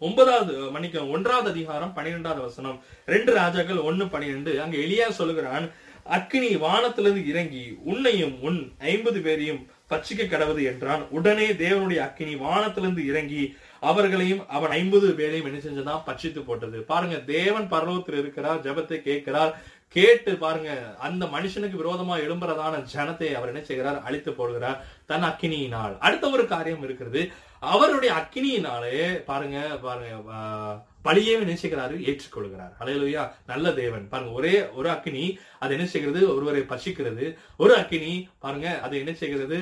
[0.00, 2.82] ஒன்பதாவது மணிக்கு ஒன்றாவது அதிகாரம் பன்னிரெண்டாவது வசனம்.
[3.06, 4.62] ரெண்டு ராஜாக்கள் ஒன்னு பன்னிரெண்டு.
[4.62, 5.70] அங்க எளியா சொல்லுகிறான்
[6.04, 11.02] அக்கினி வானத்திலிருந்து இறங்கி உன்னையும் உன் ஐம்பது பேரையும் பச்சிக்க கடவுது என்றான்.
[11.18, 13.42] உடனே தேவனுடைய அக்கினி வானத்திலிருந்து இறங்கி
[13.80, 16.78] அவர்களையும் அவன் ஐம்பது பேரையும் என்ன செஞ்சதான் பட்சித்து போட்டது.
[16.92, 19.52] பாருங்க தேவன் பரலோகத்தில் இருக்கிறார் ஜெபத்தை கேட்கிறார்.
[19.96, 24.02] கேட்டு பாருங்க அந்த மனுஷனுக்கு விரோதமா எழும்புறதான ஜனத்தை அவர் என்ன செய்கிறார்?
[24.02, 24.78] அழித்து போடுகிறார்.
[25.08, 25.98] தன் அக்கினியினால்.
[25.98, 27.20] அடுத்த ஒரு காரியம் இருக்கிறது.
[27.62, 32.72] அவருடைய அக்கினியினாலே பாருங்க பாருங்க ஆஹ், நினைச்சுக்கிறாரு என்ன செய்கிறாரு ஏற்றுக்கொள்கிறார்.
[32.80, 34.08] அலையலுயா நல்ல தேவன்.
[34.08, 35.24] பாருங்க ஒரே ஒரு அக்கினி
[35.58, 36.34] அது என்ன செய்கிறது?
[36.34, 37.26] ஒருவரை பசிக்கிறது.
[37.56, 39.58] ஒரு அக்கினி பாருங்க அது என்ன செய்கிறது?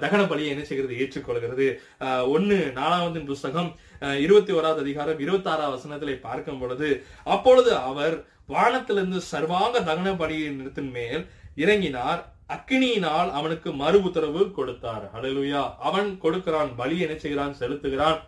[0.00, 0.94] தகன பலியை என்ன செய்கிறது?
[0.96, 1.66] ஏற்றுக்கொள்கிறது.
[2.00, 6.90] ஆஹ், ஒண்ணு நாலாவது புஸ்தகம் ஆஹ், இருபத்தி ஓராவது அதிகாரம் இருபத்தி ஆறாவது வசனத்திலே பார்க்கும் பொழுது
[7.24, 11.22] அப்பொழுது அவர் வானத்திலிருந்து சர்வாங்க தகன பலியின் நிறுத்தின் மேல்
[11.56, 12.20] இறங்கினார்.
[12.48, 15.10] அக்கினியினால் அவனுக்கு மறு உத்தரவு கொடுத்தார்.
[15.14, 15.74] ஹalleluya.
[15.78, 17.56] அவன் கொடுக்கிறான் பலி என்ன செய்கிறான்?
[17.58, 18.20] செலுத்துகிறான்.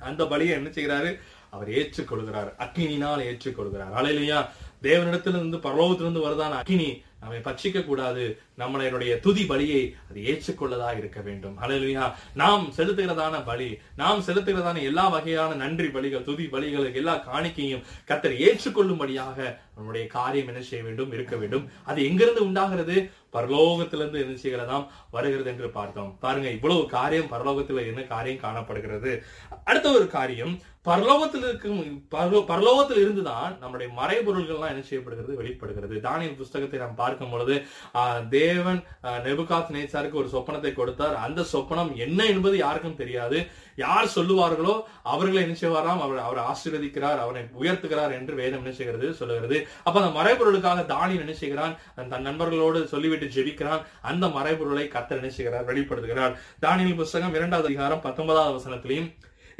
[0.00, 1.20] அந்த பலியை என்ன செய்கிறாரு?
[1.50, 2.54] அவர் ஏற்றுக்கொள்கிறார்.
[2.58, 3.92] அக்கினினால் ஏற்றுக்கொள்கிறார்.
[3.96, 4.48] ஹalleluya.
[4.82, 7.02] தேவனிடத்திலிருந்து பரலோகத்திலிருந்து வருதான அக்கினி?
[7.20, 8.40] நம்மை பட்சிக்க கூடாது.
[8.60, 11.58] நம்மளுடைய துதி பலியை அது ஏற்றுக்கொள்ளதா இருக்க வேண்டும்.
[11.62, 18.46] அலையா நாம் செலுத்துகிறதான பலி நாம் செலுத்துகிறதான எல்லா வகையான நன்றி பலிகள் துதி பலிகள் எல்லா காணிக்கையும் கத்தர்
[18.46, 21.70] ஏற்றுக்கொள்ளும்படியாக நம்முடைய காரியம் என்ன செய்ய வேண்டும் இருக்க வேண்டும்.
[21.84, 23.10] அது எங்கிருந்து உண்டாகிறது?
[23.32, 26.16] பரலோகத்திலிருந்து என்ன செய்கிறதாம் வருகிறது என்று பார்த்தோம்.
[26.20, 29.22] பாருங்க இவ்வளவு காரியம் பரலோகத்தில் என்ன காரியம் காணப்படுகிறது?
[29.64, 35.34] அடுத்த ஒரு காரியம் பரலோகத்தில் இருக்கும் பரலோ- பரலோகத்தில் இருந்துதான் நம்முடைய மறைபொருள்கள்லாம் என்ன செய்யப்படுகிறது?
[35.34, 35.94] வெளிப்படுகிறது.
[35.94, 37.62] தானியல் புஸ்தகத்தை நாம் பார்க்கும் பொழுது
[37.94, 38.80] ஆஹ், தேவன்
[39.26, 41.16] நெபுகாத் நேச்சாருக்கு ஒரு சொப்பனத்தை கொடுத்தார்.
[41.26, 43.38] அந்த சொப்பனம் என்ன என்பது யாருக்கும் தெரியாது.
[43.84, 44.74] யார் சொல்லுவார்களோ
[45.12, 46.02] அவர்களை என்ன செய்வாராம்?
[46.06, 49.58] அவர் அவரை ஆசீர்வதிக்கிறார் அவரை உயர்த்துகிறார் என்று வேதம் என்ன செய்கிறது சொல்லுகிறது.
[49.86, 51.74] அப்ப அந்த மறைபொருளுக்காக தானி என்ன செய்கிறான்?
[52.12, 53.84] தன் நண்பர்களோடு சொல்லிவிட்டு ஜெபிக்கிறான்.
[54.10, 55.68] அந்த மறைபொருளை கத்தர் என்ன செய்கிறார்?
[55.70, 56.36] வெளிப்படுத்துகிறார்.
[56.66, 59.10] தானியல் புஸ்தகம் இரண்டாவது அதிகாரம் பத்தொன்பதாவது வசனத்திலையும்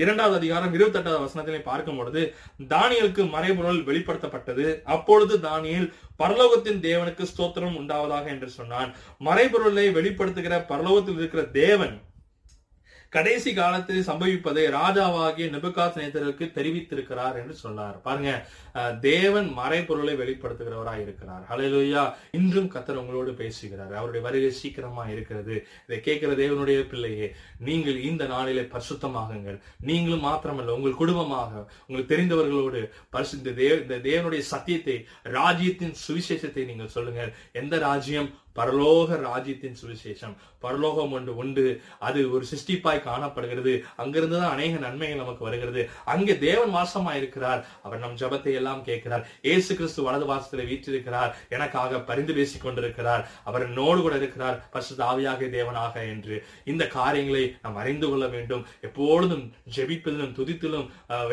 [0.02, 2.22] இரண்டாவது அதிகாரம் இருபத்தி எட்டாவது வசனத்திலே பார்க்கும் பொழுது
[2.74, 4.66] தானியலுக்கு மறைபொருள் வெளிப்படுத்தப்பட்டது.
[4.94, 5.88] அப்பொழுது தானியல்
[6.22, 8.90] பரலோகத்தின் தேவனுக்கு ஸ்தோத்திரம் உண்டாவதாக என்று சொன்னான்.
[9.28, 11.94] மறைபொருளை வெளிப்படுத்துகிற பரலோகத்தில் இருக்கிற தேவன்
[13.12, 18.00] கடைசி காலத்தில் சம்பவிப்பதை ராஜாவாகிய நெபுகாத் நேதருக்கு தெரிவித்திருக்கிறார் என்று சொன்னார்.
[18.00, 18.30] பாருங்க
[18.74, 21.44] அஹ், தேவன் மறைபொருளை வெளிப்படுத்துகிறவராய் இருக்கிறார்.
[21.50, 22.02] ஹalleluya.
[22.30, 23.94] இன்றும் கத்தர் உங்களோடு பேசுகிறார்.
[23.94, 25.54] அவருடைய வருகை சீக்கிரமா இருக்கிறது.
[25.86, 29.58] இதை கேட்கிற தேவனுடைய பிள்ளையே நீங்கள் இந்த நாளிலே பரிசுத்தமாகுங்கள்.
[29.80, 31.52] நீங்களும் மாத்திரமல்ல உங்கள் குடும்பமாக
[31.86, 37.32] உங்களுக்கு தெரிந்தவர்களோடு பரிசு இந்த தேவ இந்த தேவனுடைய சத்தியத்தை ராஜ்யத்தின் சுவிசேஷத்தை நீங்கள் சொல்லுங்கள்.
[37.52, 40.34] எந்த ராஜ்யம் பரலோக ராஜ்யத்தின் சுவிசேஷம்.
[40.58, 41.64] பரலோகம் ஒன்று உண்டு.
[41.98, 43.72] அது ஒரு சிருஷ்டிப்பாய் காணப்படுகிறது.
[43.96, 45.82] அங்கிருந்து தான் அநேக நன்மைகள் நமக்கு வருகிறது.
[46.04, 49.24] அங்கே தேவன் வாசமா இருக்கிறார் அவர் நம் ஜபத்தை எல்லாம் கேட்கிறார்.
[49.42, 51.36] ஏசு கிறிஸ்து வலது வாசத்தில் வீற்றிருக்கிறார்.
[51.48, 53.28] எனக்காக பரிந்து பேசிக் கொண்டிருக்கிறார்.
[53.44, 54.62] அவர் நோடு கூட இருக்கிறார்.
[54.70, 56.36] பசு தாவியாக தேவனாக என்று.
[56.64, 58.66] இந்த காரியங்களை நாம் அறிந்து கொள்ள வேண்டும்.
[58.80, 59.44] எப்பொழுதும்
[59.76, 61.28] ஜெபிப்பதிலும் துதித்திலும் அஹ்,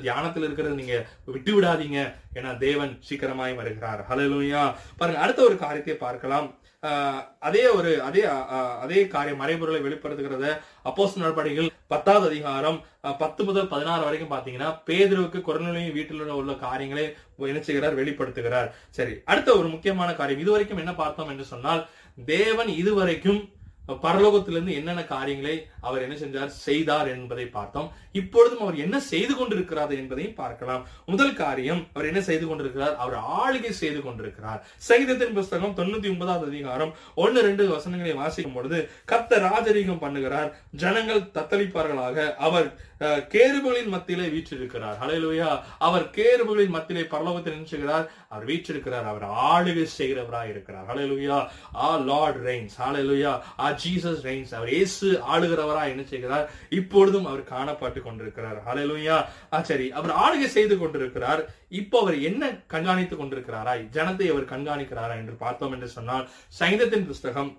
[0.00, 1.98] தியானத்தில் இருக்கிறத நீங்க விட்டு விடாதீங்க
[2.34, 4.04] ஏன்னா தேவன் சீக்கிரமாய் வருகிறார்.
[4.08, 6.54] ஹalleluya பாருங்க அடுத்த ஒரு காரியத்தை பார்க்கலாம்.
[6.86, 13.44] ஆஹ் அதே ஒரு அதே ஆஹ் அதே காரியம் மறைபொருளை வெளிப்படுத்துகிறத அப்போஸ் நடவடிக்கைகள் பத்தாவது அதிகாரம் ஆஹ் பத்து
[13.44, 18.70] முதல் பதினாறு வரைக்கும் பாத்தீங்கன்னா பேதுருவுக்கு குரநிலையும் வீட்டில் உள்ள காரியங்களை என்ன வெளிப்படுத்துகிறார்.
[18.90, 20.40] சரி அடுத்த ஒரு முக்கியமான காரியம்.
[20.40, 21.88] இதுவரைக்கும் என்ன பார்த்தோம் என்று சொன்னால்
[22.26, 23.52] தேவன் இதுவரைக்கும்
[23.88, 26.46] பரலோகத்திலிருந்து என்னென்ன காரியங்களை அவர் என்ன செஞ்சார்?
[26.46, 27.92] செய்தார் என்பதை பார்த்தோம்.
[28.12, 30.86] இப்பொழுதும் அவர் என்ன செய்து கொண்டிருக்கிறார் என்பதையும் பார்க்கலாம்.
[31.06, 32.96] முதல் காரியம் அவர் என்ன செய்து கொண்டிருக்கிறார்?
[32.96, 34.66] அவர் ஆளுகை செய்து கொண்டிருக்கிறார்.
[34.76, 40.52] சங்கீதத்தின் புஸ்தகம் தொண்ணூத்தி ஒன்பதாவது அதிகாரம் ஒன்னு ரெண்டு வசனங்களை வாசிக்கும் பொழுது கத்த ராஜரீகம் பண்ணுகிறார்.
[40.70, 42.34] ஜனங்கள் தத்தளிப்பார்களாக.
[42.36, 44.96] அவர் அஹ், கேருபுகளின் மத்தியிலே வீற்றிருக்கிறார்.
[45.00, 48.10] அலையிலுயா அவர் கேருபுகளின் மத்தியிலே பரலோகத்தில் நின்றுகிறார்.
[48.32, 50.86] அவர் வீற்றிருக்கிறார் அவர் ஆளுகை செய்கிறவராக இருக்கிறார்.
[50.90, 51.38] Hallelujah
[51.86, 53.32] ah lord reigns hallelujah
[53.64, 56.46] ah Jesus reigns அவர் இயேசு ஆளுகிறவரா என்ன செய்கிறார்?
[56.78, 58.60] இப்பொழுதும் அவர் காணப்பட்டு கொண்டிருக்கிறார்.
[58.68, 59.18] ஹலலுயா
[59.56, 59.88] ஆ சரி.
[59.98, 61.42] அவர் ஆளுகை செய்து கொண்டிருக்கிறார்.
[61.80, 63.74] இப்போ அவர் என்ன கண்காணித்துக் கொண்டிருக்கிறாரா?
[63.96, 66.26] ஜனத்தை அவர் கண்காணிக்கிறாரா என்று பார்த்தோம் என்று சொன்னால்
[66.60, 67.52] சங்கீதத்தின் புஸ்தகம்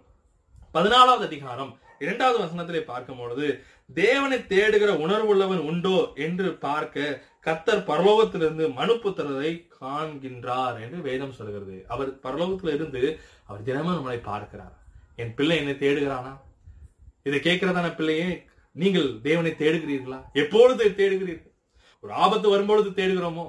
[0.75, 1.71] பதினாலாவது அதிகாரம்
[2.03, 3.47] இரண்டாவது வசனத்திலே பார்க்கும் பொழுது
[3.99, 9.51] தேவனை தேடுகிற உணர்வுள்ளவன் உண்டோ என்று பார்க்க கத்தர் பரலோகத்திலிருந்து மனு புத்திரரை
[9.81, 11.85] காண்கின்றார் என்று வேதம் சொல்கிறது.
[11.87, 14.75] அவர் பரலோகத்தில் இருந்து அவர் தினமும் நம்மளை பார்க்கிறார்.
[15.15, 16.33] என் பிள்ளை என்னை தேடுகிறானா?
[17.23, 18.29] இதை கேட்கிறதான பிள்ளையே
[18.71, 20.19] நீங்கள் தேவனை தேடுகிறீர்களா?
[20.33, 21.53] எப்பொழுது தேடுகிறீர்கள்?
[22.03, 23.45] ஒரு ஆபத்து வரும்பொழுது தேடுகிறோமோ?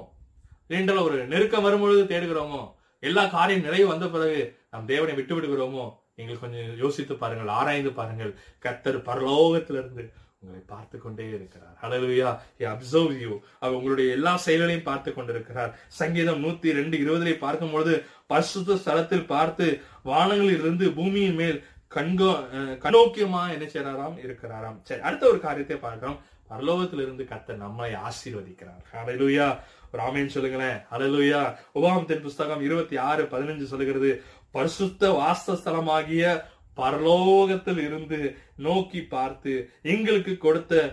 [0.69, 2.61] இல்லைன்றால் ஒரு நெருக்கம் வரும்பொழுது தேடுகிறோமோ?
[2.99, 4.39] எல்லா காரியம் நிறைவு வந்த பிறகு
[4.71, 5.83] நாம் தேவனை விட்டு விடுகிறோமோ
[6.15, 8.31] நீங்கள் கொஞ்சம் யோசித்து பாருங்கள் ஆராய்ந்து பாருங்கள்.
[8.63, 10.03] கத்தர் பரலோகத்திலிருந்து
[10.45, 11.75] உங்களை பார்த்து கொண்டே இருக்கிறார்.
[11.83, 12.29] ஹalleluya
[12.71, 15.71] அப்சர்வ் யூ அவர் உங்களுடைய எல்லா செயல்களையும் பார்த்து கொண்டிருக்கிறார்.
[15.99, 17.93] சங்கீதம் நூத்தி ரெண்டு இருபதுல பார்க்கும் பொழுது
[18.31, 19.67] பரிசுத்த ஸ்தலத்தில் பார்த்து
[20.11, 21.57] வானங்களில் இருந்து பூமியின் மேல்
[21.95, 22.31] கண்கோ
[22.83, 24.77] கண்ணோக்கியமா என்ன செய்யறாராம் இருக்கிறாராம்.
[24.87, 26.19] சரி அடுத்த ஒரு காரியத்தை பார்க்கிறோம்.
[26.49, 28.81] பரலோகத்திலிருந்து கத்த நம்மை ஆசீர்வதிக்கிறார்.
[28.93, 29.47] ஹalleluya
[29.99, 30.79] ராமேன் சொல்லுங்களேன்.
[30.91, 31.41] ஹalleluya
[31.79, 34.11] உபாமத்தின் புஸ்தகம் இருபத்தி ஆறு பதினஞ்சு சொல்லுகிறது.
[34.55, 36.25] பரிசுத்த வாசஸ்தலமாகிய
[36.77, 38.19] பரலோகத்தில் இருந்து
[38.67, 39.53] நோக்கி பார்த்து
[39.93, 40.83] எங்களுக்கு கொடுத்த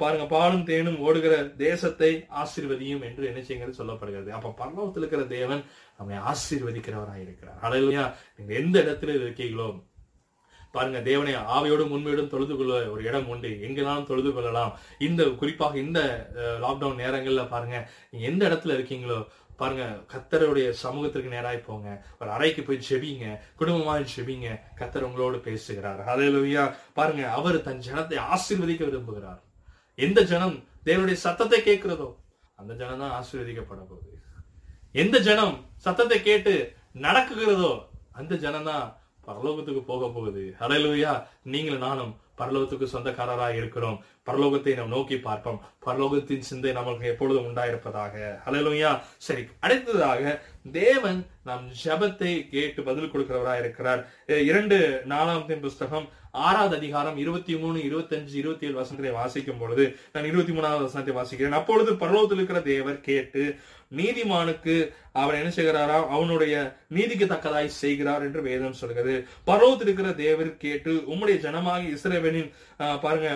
[0.00, 2.10] பாருங்க பாலும் தேனும் ஓடுகிற தேசத்தை
[2.42, 4.30] ஆசிர்வதியும் என்று நினைச்சுங்கிறது சொல்லப்படுகிறது.
[4.36, 5.62] அப்ப பரலோகத்தில் இருக்கிற தேவன்
[5.98, 7.58] நம்மை ஆசீர்வதிக்கிறவராய் இருக்கிறார்.
[7.66, 8.04] அலையிலையா
[8.36, 9.68] நீங்க எந்த இடத்துல இருக்கீங்களோ
[10.76, 13.50] பாருங்க தேவனை ஆவையோடும் உண்மையோடும் தொழுது கொள்ள ஒரு இடம் உண்டு.
[13.66, 14.72] எங்கெல்லாம் தொழுது கொள்ளலாம்?
[15.06, 16.00] இந்த குறிப்பாக இந்த
[16.64, 17.76] லாக்டவுன் நேரங்கள்ல பாருங்க
[18.10, 19.18] நீங்க எந்த இடத்துல இருக்கீங்களோ
[19.60, 21.88] பாருங்க கத்தருடைய சமூகத்திற்கு நேராய் போங்க.
[22.20, 23.26] ஒரு அறைக்கு போய் செபிங்க
[23.60, 24.48] குடும்பமாய் செபிங்க
[24.80, 26.00] கத்தர் உங்களோடு பேசுகிறார்.
[26.08, 26.64] ஹalleluya
[26.98, 29.40] பாருங்க அவர் தன் ஜனத்தை ஆசீர்வதிக்க விரும்புகிறார்.
[30.06, 32.08] எந்த ஜனம் தேவனுடைய சத்தத்தை கேட்கிறதோ
[32.60, 34.14] அந்த ஜனம் தான் ஆசீர்வதிக்கப்பட போகுது.
[35.02, 36.54] எந்த ஜனம் சத்தத்தை கேட்டு
[37.06, 37.72] நடக்குகிறதோ
[38.20, 38.86] அந்த ஜனம் தான்
[39.26, 40.44] பரலோகத்துக்கு போக போகுது.
[40.60, 41.12] ஹalleluya
[41.52, 43.98] நீங்களும் நானும் பரலோகத்துக்கு சொந்தக்காரராக இருக்கிறோம்.
[44.30, 45.60] பரலோகத்தை நாம் நோக்கி பார்ப்போம்.
[45.86, 48.14] பரலோகத்தின் சிந்தை நமக்கு எப்பொழுதும் உண்டாயிருப்பதாக.
[48.48, 50.40] அலலுயா சரி அடுத்ததாக
[50.72, 54.00] தேவன் நம் ஜபத்தை கேட்டு பதில் கொடுக்கிறவராக இருக்கிறார்.
[54.50, 56.08] இரண்டு நாலாவது புஸ்தகம்
[56.46, 61.56] ஆறாவது அதிகாரம் இருபத்தி மூணு இருபத்தஞ்சு இருபத்தி ஏழு வசனத்தை வாசிக்கும் பொழுது நான் இருபத்தி மூணாவது வசனத்தை வாசிக்கிறேன்.
[61.60, 63.42] அப்பொழுது பரலோகத்தில் இருக்கிற தேவர் கேட்டு
[63.98, 64.74] நீதிமானுக்கு
[65.20, 65.98] அவர் என்ன செய்கிறாரா?
[66.14, 66.54] அவனுடைய
[66.96, 69.14] நீதிக்கு தக்கதாய் செய்கிறார் என்று வேதம் சொல்கிறது
[69.50, 72.50] பருவத்தில் இருக்கிற தேவர் கேட்டு உம்முடைய ஜனமாகி இஸ்ரவேலின்
[73.04, 73.30] பாருங்க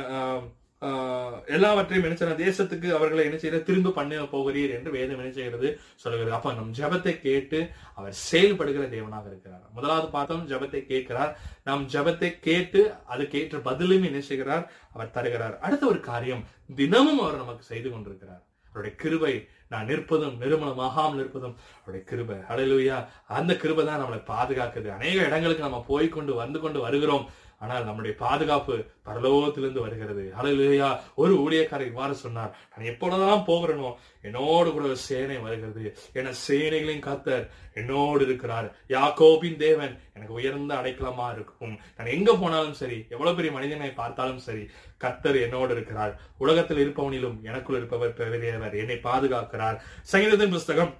[1.55, 5.69] எல்லாவற்றையும் என்ன செய்யற தேசத்துக்கு அவர்களை என்ன செய்யற திரும்ப பண்ண போகிறீர் என்று வேதம் என்ன செய்கிறது?
[6.03, 7.59] சொல்கிறது அப்ப நம் ஜெபத்தை கேட்டு
[7.99, 9.63] அவர் செயல்படுகிற தேவனாக இருக்கிறார்.
[9.77, 11.33] முதலாவது பார்த்தோம் ஜெபத்தை கேட்கிறார்.
[11.69, 12.83] நம் ஜெபத்தை கேட்டு
[13.15, 14.65] அதுக்கேற்ற பதிலும் என்ன செய்கிறார்?
[14.95, 15.57] அவர் தருகிறார்.
[15.67, 16.43] அடுத்த ஒரு காரியம்
[16.81, 18.43] தினமும் அவர் நமக்கு செய்து கொண்டிருக்கிறார்.
[18.73, 19.35] அவருடைய கிருவை
[19.73, 22.37] நான் நிற்பதும் நிறுவனமாகாமல் இருப்பதும் அவருடைய கிருபை.
[22.53, 22.99] அடலுயா
[23.39, 27.27] அந்த கிருபை தான் நம்மளை பாதுகாக்குது அநேக இடங்களுக்கு நம்ம போய் கொண்டு வந்து கொண்டு வருகிறோம்.
[27.63, 28.75] ஆனால் நம்முடைய பாதுகாப்பு
[29.07, 30.25] பரலோகத்திலிருந்து வருகிறது.
[30.37, 30.89] ஹalleluya.
[31.23, 32.53] ஒரு ஊழியக்காரர் இவ்வாறு சொன்னார்.
[32.77, 33.91] நான் எப்பொழுதெல்லாம் போகிறனோ
[34.27, 35.85] என்னோடு கூட ஒரு சேனை வருகிறது.
[36.13, 37.45] என சேனைகளின் கத்தர்
[37.81, 38.69] என்னோடு இருக்கிறார்.
[38.89, 41.77] யாக்கோபின் தேவன் எனக்கு உயர்ந்த அடைக்கலமா இருக்கும்.
[41.97, 44.65] நான் எங்க போனாலும் சரி எவ்வளவு பெரிய மனிதனை பார்த்தாலும் சரி
[45.05, 46.13] கத்தர் என்னோடு இருக்கிறார்.
[46.39, 49.79] உலகத்தில் இருப்பவனிலும் எனக்குள் இருப்பவர் பெரியவர் என்னை பாதுகாக்கிறார்.
[50.13, 50.93] சங்கீதத்தின் புஸ்தகம்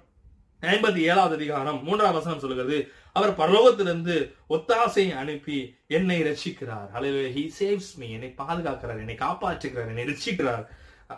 [0.73, 2.77] ஐம்பத்தி ஏழாவது அதிகாரம் மூன்றாம் வசனம் சொல்லுகிறது.
[3.15, 4.15] அவர் பரலோகத்திலிருந்து
[4.49, 8.97] ஒத்தாசை அனுப்பி என்னை ரசிக்கிறார் ஹalleluya ஹி சேவ்ஸ் மீ என்னை பாதுகாக்கிறார்.
[8.97, 9.87] என்னை காப்பாற்றுகிறார்.
[9.87, 10.63] என்னை ரசிக்கிறார்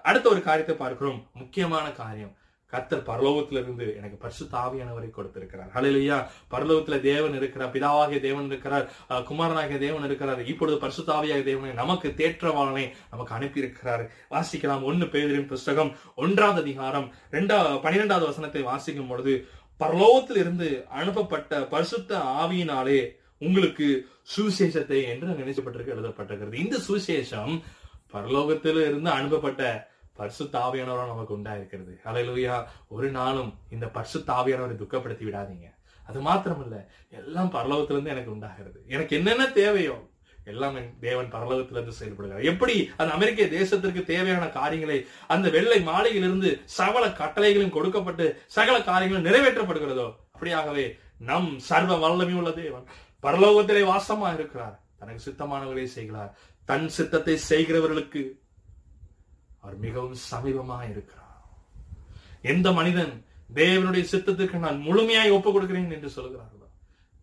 [0.03, 1.29] அடுத்த ஒரு காரியத்தை பார்க்கிறோம்.
[1.33, 2.33] முக்கியமான காரியம்.
[2.73, 5.69] கத்தர் பரலோகத்திலிருந்து எனக்கு பரிசு தாவியானவரை கொடுத்திருக்கிறார்.
[5.75, 6.17] அலையிலையா
[6.51, 7.71] பரலோகத்துல தேவன் இருக்கிறார்.
[7.71, 8.91] பிதாவாகிய தேவன் இருக்கிறார்.
[9.09, 10.45] அஹ், குமாரனாகிய தேவன் இருக்கிறார்.
[10.45, 14.03] இப்பொழுது பரிசு ஆவியாகிய தேவனை நமக்கு தேற்றவாளனை நமக்கு அனுப்பியிருக்கிறார்.
[14.29, 14.83] வாசிக்கலாம்.
[14.83, 17.13] ஒன்னு பேதரின் புஸ்தகம் ஒன்றாவது அதிகாரம்.
[17.31, 19.47] ரெண்டா பனிரெண்டாவது வசனத்தை வாசிக்கும் பொழுது
[19.79, 26.53] பரலோகத்தில் இருந்து அனுப்பப்பட்ட பரிசுத்த ஆவியினாலே உங்களுக்கு சுவிசேஷத்தை என்று நினைச்சப்பட்டிருக்க எழுதப்பட்டிருக்கிறது.
[26.53, 27.61] இந்த சுவிசேஷம்
[28.13, 31.93] பரலோகத்தில் இருந்து அனுப்பப்பட்ட பரிசுத்த ஆவியானவரால் நமக்கு உண்டாயிருக்கிறது.
[32.05, 35.73] அலையிலுயா ஒரு நாளும் இந்த பரிசுத்த தாவியானவரை துக்கப்படுத்தி விடாதீங்க.
[36.05, 38.83] அது மாத்திரமல்ல எல்லாம் பரலோகத்திலிருந்து எனக்கு உண்டாகிறது.
[38.87, 40.07] எனக்கு என்னென்ன தேவையோ
[40.51, 42.43] எல்லாம் தேவன் பரலோகத்திலிருந்து செயல்படுகிறார்.
[42.43, 42.75] எப்படி?
[42.97, 48.27] அந்த அமெரிக்க தேசத்திற்கு தேவையான காரியங்களை அந்த வெள்ளை மாளிகையிலிருந்து சகல கட்டளைகளும் கொடுக்கப்பட்டு
[48.57, 50.85] சகல காரியங்களும் நிறைவேற்றப்படுகிறதோ அப்படியாகவே
[51.29, 52.85] நம் சர்வ வல்லமை உள்ள தேவன்
[53.23, 54.75] பரலோகத்திலே வாசமா இருக்கிறார்.
[54.99, 56.31] தனக்கு சித்தமானவர்களை செய்கிறார்.
[56.65, 58.23] தன் சித்தத்தை செய்கிறவர்களுக்கு
[59.61, 61.21] அவர் மிகவும் சமீபமா இருக்கிறார்.
[62.41, 63.13] எந்த மனிதன்
[63.53, 66.67] தேவனுடைய சித்தத்திற்கு நான் முழுமையாய் ஒப்புக் கொடுக்கிறேன் என்று சொல்கிறார்களோ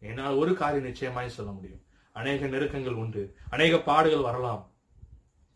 [0.01, 1.82] என்னால் ஒரு காரியம் நிச்சயமாய் சொல்ல முடியும்.
[2.13, 3.37] அநேக நெருக்கங்கள் உண்டு.
[3.51, 4.67] அநேக பாடுகள் வரலாம்.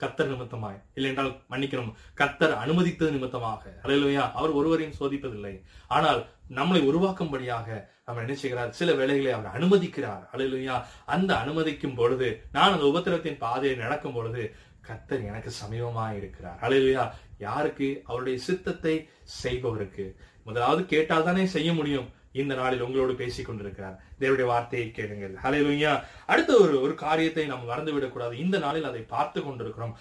[0.01, 0.83] கத்தர் நிமித்தமாய்.
[0.95, 3.81] இல்லை என்றால் மன்னிக்கணும் கத்தர் அனுமதித்தது நிமித்தமாக.
[3.83, 5.63] அலையிலையா அவர் ஒருவரையும் சோதிப்பதில்லை.
[5.89, 8.73] ஆனால் நம்மளை உருவாக்கும்படியாக அவர் என்ன செய்கிறார்?
[8.73, 10.25] சில வேலைகளை அவர் அனுமதிக்கிறார்.
[10.33, 14.55] அலையிலையா அந்த அனுமதிக்கும் பொழுது நான் அந்த உபத்திரத்தின் பாதையை நடக்கும் பொழுது
[14.89, 16.59] கத்தர் எனக்கு சமீபமாக இருக்கிறார்.
[16.61, 18.03] அலையிலையா யாருக்கு?
[18.05, 19.09] அவருடைய சித்தத்தை
[19.43, 20.15] செய்பவருக்கு.
[20.45, 22.11] முதலாவது கேட்டால் தானே செய்ய முடியும்.
[22.43, 23.97] இந்த நாளில் உங்களோடு பேசிக் கொண்டிருக்கிறார்.
[24.21, 25.35] தேவருடைய வார்த்தையை கேளுங்கள்.
[25.45, 25.93] ஹalleluya
[26.33, 28.35] அடுத்த ஒரு ஒரு காரியத்தை நாம் மறந்து விடக்கூடாது.
[28.45, 29.95] இந்த நாளில் அதை பார்த்து கொண்டிருக்கிறோம்.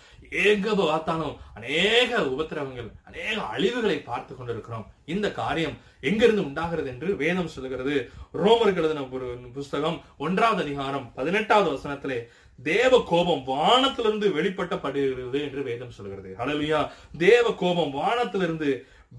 [0.46, 4.88] ஏக பார்த்தாலும் அநேக உபத்திரவங்கள் அநேக அழிவுகளை பார்த்து கொண்டிருக்கிறோம்.
[5.14, 5.76] இந்த காரியம்
[6.10, 7.96] எங்கிருந்து உண்டாகிறது என்று வேதம் சொல்லுகிறது.
[8.44, 12.20] ரோமர்களது எழுதின ஒரு புஸ்தகம் ஒன்றாவது அதிகாரம் பதினெட்டாவது வசனத்திலே
[12.60, 16.80] தேவ கோபம் வானத்திலிருந்து வெளிப்பட்டப்படுகிறது என்று வேதம் சொல்கிறது ஹalleluya
[17.26, 18.70] தேவ கோபம் வானத்திலிருந்து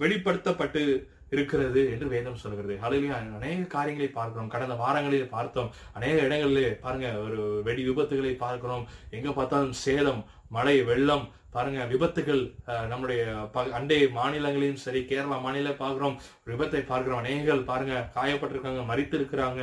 [0.00, 0.82] வெளிப்படுத்தப்பட்டு
[1.30, 3.40] இருக்கிறது என்று வேதம் சொல்கிறது ஹalleluya.
[3.40, 4.48] அநேக காரியங்களை பார்க்கிறோம்.
[4.48, 5.70] கடந்த வாரங்களில் பார்த்தோம்.
[5.92, 8.86] அநேக இடங்களிலே பாருங்க ஒரு வெடி விபத்துகளை பார்க்கிறோம்.
[9.10, 12.42] எங்க பார்த்தாலும் சேதம் மழை வெள்ளம் பாருங்க விபத்துகள்
[12.88, 13.20] நம்முடைய
[13.52, 16.16] ப- அண்டை மாநிலங்களையும் சரி கேரளா மாநில பார்க்கிறோம்
[16.46, 19.60] விபத்தை பார்க்கிறோம் அநேகங்கள் பாருங்க காயப்பட்டிருக்காங்க மறித்து இருக்கிறாங்க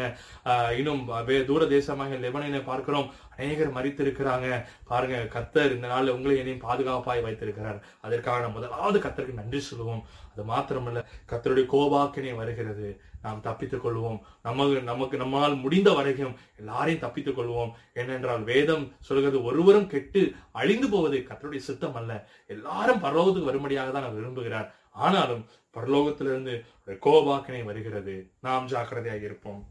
[0.78, 4.48] இன்னும் வே- தூர தேசமாக லெபனனை பார்க்கிறோம் அநேகர் மறித்திருக்கிறாங்க
[4.84, 7.80] பாருங்க கத்தர் இந்த நாளில் உங்களை என்னையும் பாதுகாப்பாய் வைத்திருக்கிறார்.
[8.02, 10.04] அதற்காக முதலாவது கத்தருக்கு நன்றி சொல்லுவோம்.
[10.32, 11.00] அது மாத்திரமல்ல
[11.32, 12.88] கத்தருடைய கோபாக்கினை வருகிறது.
[13.26, 14.20] நாம் தப்பித்துக் கொள்வோம்.
[14.48, 17.74] நமக்கு நமக்கு நம்மால் முடிந்த வரைக்கும் எல்லாரையும் தப்பித்துக் கொள்வோம்.
[18.02, 20.24] ஏனென்றால் வேதம் சொல்கிறது ஒருவரும் கெட்டு
[20.62, 22.12] அழிந்து போவது கத்தருடைய சித்தம் அல்ல.
[22.56, 24.70] எல்லாரும் பரலோகத்துக்கு வரும்படியாக தான் அவர் விரும்புகிறார்.
[25.06, 25.44] ஆனாலும்
[25.78, 26.56] பரலோகத்திலிருந்து
[26.88, 28.16] ஒரு கோபாக்கினை வருகிறது.
[28.48, 29.62] நாம் ஜாக்கிரதையாக இருப்போம்.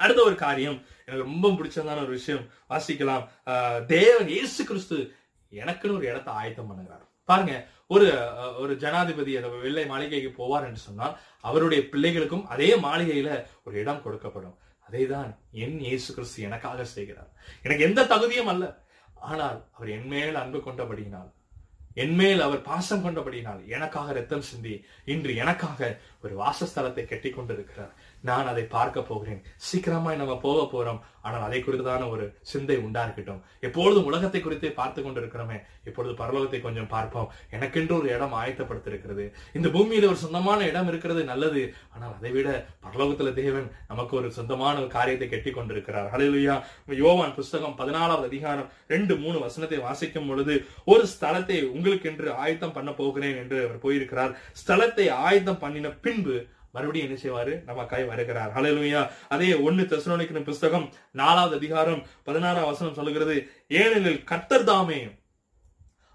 [0.00, 3.24] அடுத்த ஒரு காரியம் எனக்கு ரொம்ப பிடிச்சதான ஒரு விஷயம் வாசிக்கலாம்.
[3.94, 4.98] தேவன் இயேசு கிறிஸ்து
[5.60, 7.04] எனக்குன்னு ஒரு இடத்தை ஆயத்தம் பண்ணுகிறார்.
[7.30, 7.54] பாருங்க
[7.90, 8.06] ஒரு
[8.62, 13.28] ஒரு ஜனாதிபதி அந்த வெள்ளை மாளிகைக்கு போவார் என்று சொன்னால் அவருடைய பிள்ளைகளுக்கும் அதே மாளிகையில
[13.64, 14.56] ஒரு இடம் கொடுக்கப்படும்.
[14.86, 15.30] அதைதான்
[15.64, 17.30] என் இயேசு கிறிஸ்து எனக்காக செய்கிறார்.
[17.64, 18.66] எனக்கு எந்த தகுதியும் அல்ல.
[19.30, 21.30] ஆனால் அவர் என் மேல் அன்பு கொண்டபடியினால்
[22.02, 24.74] என்மேல் அவர் பாசம் கொண்டபடியினால் எனக்காக ரத்தம் சிந்தி
[25.12, 25.88] இன்று எனக்காக
[26.24, 27.94] ஒரு வாசஸ்தலத்தை கட்டி கொண்டிருக்கிறார்
[28.28, 29.40] நான் அதை பார்க்க போகிறேன்.
[29.66, 31.00] சீக்கிரமாய் நம்ம போக போறோம்.
[31.22, 35.58] ஆனால் அதை குறித்தான ஒரு சிந்தை உண்டா இருக்கட்டும் எப்பொழுதும் உலகத்தை குறித்தே பார்த்து கொண்டிருக்கிறோமே.
[35.88, 37.28] இப்பொழுது பரலோகத்தை கொஞ்சம் பார்ப்போம்.
[37.50, 41.62] எனக்கென்று ஒரு இடம் ஆயத்தப்படுத்திருக்கிறது இந்த பூமியில ஒரு சொந்தமான இடம் இருக்கிறது நல்லது.
[41.94, 42.48] ஆனால் அதை விட
[42.86, 46.10] பரலோகத்துல தேவன் நமக்கு ஒரு சொந்தமான ஒரு காரியத்தை கட்டி கொண்டிருக்கிறார்.
[46.14, 46.56] ஹalleluya
[47.02, 53.36] யோவான் புஸ்தகம் பதினாலாவது அதிகாரம் ரெண்டு மூணு வசனத்தை வாசிக்கும் பொழுது ஒரு ஸ்தலத்தை உங்களுக்கென்று ஆயத்தம் பண்ண போகிறேன்
[53.36, 54.38] என்று அவர் போயிருக்கிறார்.
[54.62, 56.36] ஸ்தலத்தை ஆயத்தம் பண்ணின பின்பு
[56.72, 57.52] மறுபடியும் என்ன செய்வாரு?
[57.70, 58.52] நமக்காய் வருகிறார்.
[58.56, 63.36] ஹalleluya அதே ஒன்னு தெசலோனிக்கிற புஸ்தகம் நாலாவது அதிகாரம் பதினாறாம் வசனம் சொல்லுகிறது
[63.68, 65.00] ஏனெனில் கத்தர் தாமே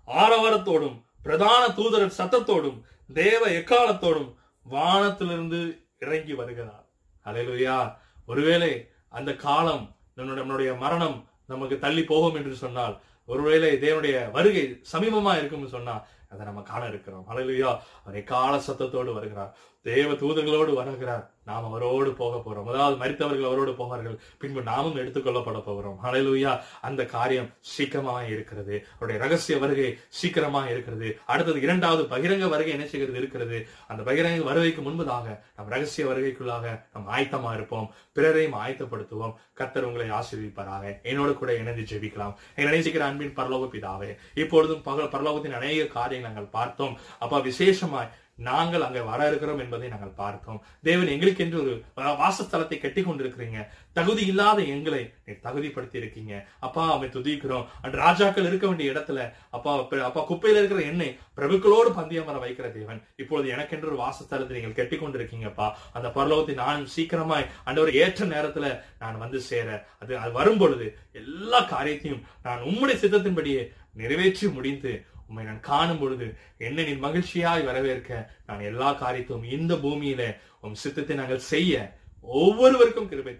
[0.08, 2.80] ஆரவாரத்தோடும் பிரதான தூதரர் சத்தத்தோடும்
[3.14, 4.30] தேவ எக்காலத்தோடும்
[4.66, 5.62] வானத்திலிருந்து
[6.00, 6.86] இறங்கி வருகிறார்.
[7.26, 7.78] ஹalleluya
[8.26, 8.72] ஒருவேளை
[9.10, 14.64] அந்த காலம் நம்முடைய மரணம் நமக்கு தள்ளி போகும் என்று சொன்னால் ஒருவேளை தேவனுடைய வருகை
[14.94, 15.96] சமீபமா இருக்கும்னு சொன்னா
[16.30, 17.26] அதை நம்ம காண இருக்கிறோம்.
[17.30, 17.72] ஹalleluya
[18.04, 19.52] அவர் எக்கால சத்தத்தோடு வருகிறார்.
[19.84, 22.66] தேவ தூதர்களோடு வருகிறார் நாம் அவரோடு போக போறோம்.
[22.66, 24.18] அதாவது மறித்தவர்கள் அவரோடு போவார்கள்.
[24.38, 25.98] பின்பு நாமும் எடுத்துக்கொள்ளப்பட போகிறோம்.
[26.04, 28.86] ஹalleluya அந்த காரியம் சீக்கிரமாக இருக்கிறது.
[28.96, 31.20] அவருடைய ரகசிய வருகை சீக்கிரமாக இருக்கிறது.
[31.26, 33.68] அடுத்தது இரண்டாவது பகிரங்க வருகை என்ன செய்கிறது இருக்கிறது.
[33.88, 37.94] அந்த பகிரங்க வருகைக்கு முன்பதாக நம் ரகசிய வருகைக்குள்ளாக நாம் ஆயத்தமா இருப்போம்.
[38.16, 39.36] பிறரையும் ஆயத்தப்படுத்துவோம்.
[39.58, 41.02] கத்தர் உங்களை ஆசீர்விப்பாராக.
[41.04, 42.36] என்னோடு கூட இணைந்து ஜெபிக்கலாம்.
[42.56, 46.98] எங்களை நேசிக்கிற அன்பின் பரலோக பிதாவே இப்பொழுதும் பகல் பரலோகத்தின் அநேக காரியங்கள் நாங்கள் பார்த்தோம்.
[47.20, 50.60] அப்பா விசேஷமாய் நாங்கள் அங்கே வர இருக்கிறோம் என்பதை நாங்கள் பார்த்தோம்.
[50.84, 51.74] தேவன் எங்களுக்கு என்று ஒரு
[52.22, 53.60] வாசஸ்தலத்தை கட்டி கொண்டிருக்கிறீங்க
[53.98, 57.66] தகுதி இல்லாத எங்களை நீர் தகுதிப்படுத்தி இருக்கீங்க அப்பா அவை துதிக்கிறோம்.
[57.84, 59.20] அண்ட் ராஜாக்கள் இருக்க வேண்டிய இடத்துல
[59.58, 59.74] அப்பா
[60.10, 64.98] அப்பா குப்பையில இருக்கிற எண்ணெய் பிரபுக்களோடு பந்தயம் வர வைக்கிற தேவன் இப்பொழுது எனக்கென்று ஒரு வாசஸ்தலத்தை நீங்கள் கட்டி
[64.98, 68.66] கொண்டிருக்கீங்கப்பா அந்த பரலோகத்தை நான் சீக்கிரமாய் ஆண்டவர் ஏற்ற நேரத்துல
[69.00, 69.70] நான் வந்து சேர
[70.00, 73.64] அது அது வரும் பொழுது எல்லா காரியத்தையும் நான் உம்முடைய சித்தத்தின்படியே
[74.02, 74.92] நிறைவேற்றி முடிந்து
[75.28, 76.26] உண்மை நான் காணும் பொழுது
[76.68, 78.12] என்ன நீ மகிழ்ச்சியாய் வரவேற்க.
[78.48, 80.24] நான் எல்லா காரியத்தும் இந்த பூமியில
[80.62, 83.36] உம் சித்தத்தை நாங்கள் செய்ய ஒவ்வொருவருக்கும் கிருபை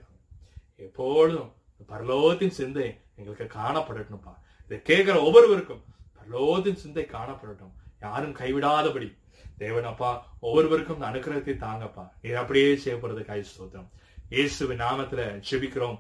[0.86, 1.52] எப்பொழுதும்
[1.92, 4.34] பரலோகத்தின் சிந்தை எங்களுக்கு காணப்படட்டும்ப்பா.
[4.66, 5.84] இதை கேட்கிற ஒவ்வொருவருக்கும்
[6.18, 7.74] பரலோகத்தின் சிந்தை காணப்படட்டும்.
[8.00, 9.10] யாரும் கைவிடாதபடி.
[9.58, 12.06] தேவன் அப்பா ஒவ்வொருவருக்கும் இந்த அனுக்கிரகத்தை தாங்கப்பா.
[12.22, 13.90] இது அப்படியே செய்யப்படுறது கை ஸ்தோத்திரம்.
[14.30, 16.00] இயேசுவின் நாமத்துல ஜெபிக்கிறோம்.